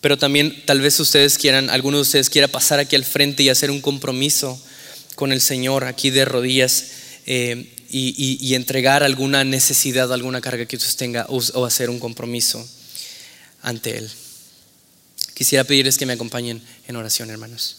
Pero 0.00 0.16
también 0.16 0.62
tal 0.64 0.80
vez 0.80 0.98
ustedes 0.98 1.36
quieran, 1.36 1.68
algunos 1.68 1.98
de 1.98 2.02
ustedes 2.02 2.30
quiera 2.30 2.48
pasar 2.48 2.78
aquí 2.78 2.96
al 2.96 3.04
frente 3.04 3.42
y 3.42 3.48
hacer 3.48 3.70
un 3.70 3.80
compromiso 3.80 4.60
con 5.16 5.32
el 5.32 5.40
Señor 5.40 5.84
aquí 5.84 6.10
de 6.10 6.24
rodillas 6.24 6.86
eh, 7.26 7.72
y, 7.92 8.54
entregar 8.54 9.02
alguna 9.02 9.44
necesidad, 9.44 10.12
alguna 10.12 10.40
carga 10.40 10.66
que 10.66 10.76
usted 10.76 10.96
tenga 10.96 11.26
o 11.28 11.66
hacer 11.66 11.90
un 11.90 12.00
compromiso 12.00 12.66
ante 13.62 13.98
Él. 13.98 14.10
Quisiera 15.34 15.64
pedirles 15.64 15.98
que 15.98 16.06
me 16.06 16.12
acompañen 16.12 16.62
en 16.86 16.96
oración, 16.96 17.30
hermanos. 17.30 17.76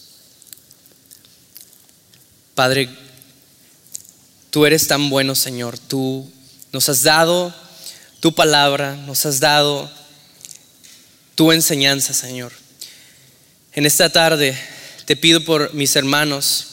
Padre, 2.54 2.88
tú 4.50 4.66
eres 4.66 4.86
tan 4.86 5.10
bueno, 5.10 5.34
Señor. 5.34 5.78
Tú 5.78 6.30
nos 6.72 6.88
has 6.88 7.02
dado 7.02 7.54
tu 8.20 8.34
palabra, 8.34 8.96
nos 8.96 9.26
has 9.26 9.40
dado 9.40 9.90
tu 11.34 11.52
enseñanza, 11.52 12.12
Señor. 12.12 12.52
En 13.72 13.86
esta 13.86 14.10
tarde 14.10 14.56
te 15.04 15.16
pido 15.16 15.44
por 15.44 15.74
mis 15.74 15.96
hermanos, 15.96 16.66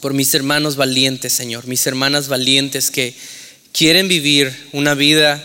por 0.00 0.14
mis 0.14 0.32
hermanos 0.34 0.76
valientes, 0.76 1.32
Señor, 1.32 1.66
mis 1.66 1.86
hermanas 1.86 2.28
valientes 2.28 2.90
que 2.90 3.14
quieren 3.72 4.08
vivir 4.08 4.54
una 4.72 4.94
vida 4.94 5.42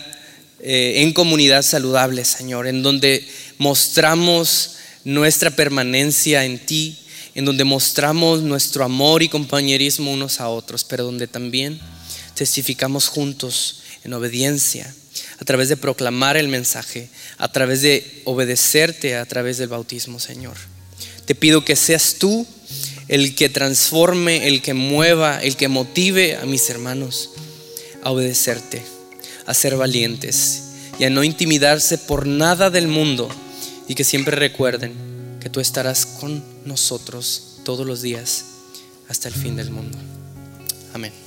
eh, 0.60 1.02
en 1.02 1.12
comunidad 1.12 1.62
saludable, 1.62 2.24
Señor, 2.24 2.66
en 2.66 2.82
donde 2.82 3.26
mostramos 3.58 4.76
nuestra 5.04 5.50
permanencia 5.50 6.44
en 6.44 6.58
ti, 6.58 6.98
en 7.34 7.44
donde 7.44 7.64
mostramos 7.64 8.42
nuestro 8.42 8.84
amor 8.84 9.22
y 9.22 9.28
compañerismo 9.28 10.12
unos 10.12 10.40
a 10.40 10.48
otros, 10.48 10.84
pero 10.84 11.04
donde 11.04 11.26
también 11.26 11.80
testificamos 12.34 13.08
juntos 13.08 13.82
en 14.04 14.12
obediencia 14.12 14.92
a 15.38 15.44
través 15.44 15.68
de 15.68 15.76
proclamar 15.76 16.36
el 16.36 16.48
mensaje, 16.48 17.08
a 17.38 17.50
través 17.50 17.82
de 17.82 18.22
obedecerte, 18.24 19.16
a 19.16 19.26
través 19.26 19.58
del 19.58 19.68
bautismo, 19.68 20.20
Señor. 20.20 20.56
Te 21.26 21.34
pido 21.34 21.64
que 21.64 21.76
seas 21.76 22.16
tú 22.18 22.46
el 23.14 23.36
que 23.36 23.48
transforme, 23.48 24.48
el 24.48 24.60
que 24.60 24.74
mueva, 24.74 25.40
el 25.40 25.54
que 25.54 25.68
motive 25.68 26.34
a 26.34 26.46
mis 26.46 26.68
hermanos 26.68 27.30
a 28.02 28.10
obedecerte, 28.10 28.82
a 29.46 29.54
ser 29.54 29.76
valientes 29.76 30.64
y 30.98 31.04
a 31.04 31.10
no 31.10 31.22
intimidarse 31.22 31.96
por 31.96 32.26
nada 32.26 32.70
del 32.70 32.88
mundo 32.88 33.28
y 33.86 33.94
que 33.94 34.02
siempre 34.02 34.34
recuerden 34.34 34.94
que 35.40 35.48
tú 35.48 35.60
estarás 35.60 36.06
con 36.06 36.42
nosotros 36.64 37.60
todos 37.64 37.86
los 37.86 38.02
días 38.02 38.46
hasta 39.08 39.28
el 39.28 39.34
fin 39.34 39.54
del 39.54 39.70
mundo. 39.70 39.96
Amén. 40.92 41.23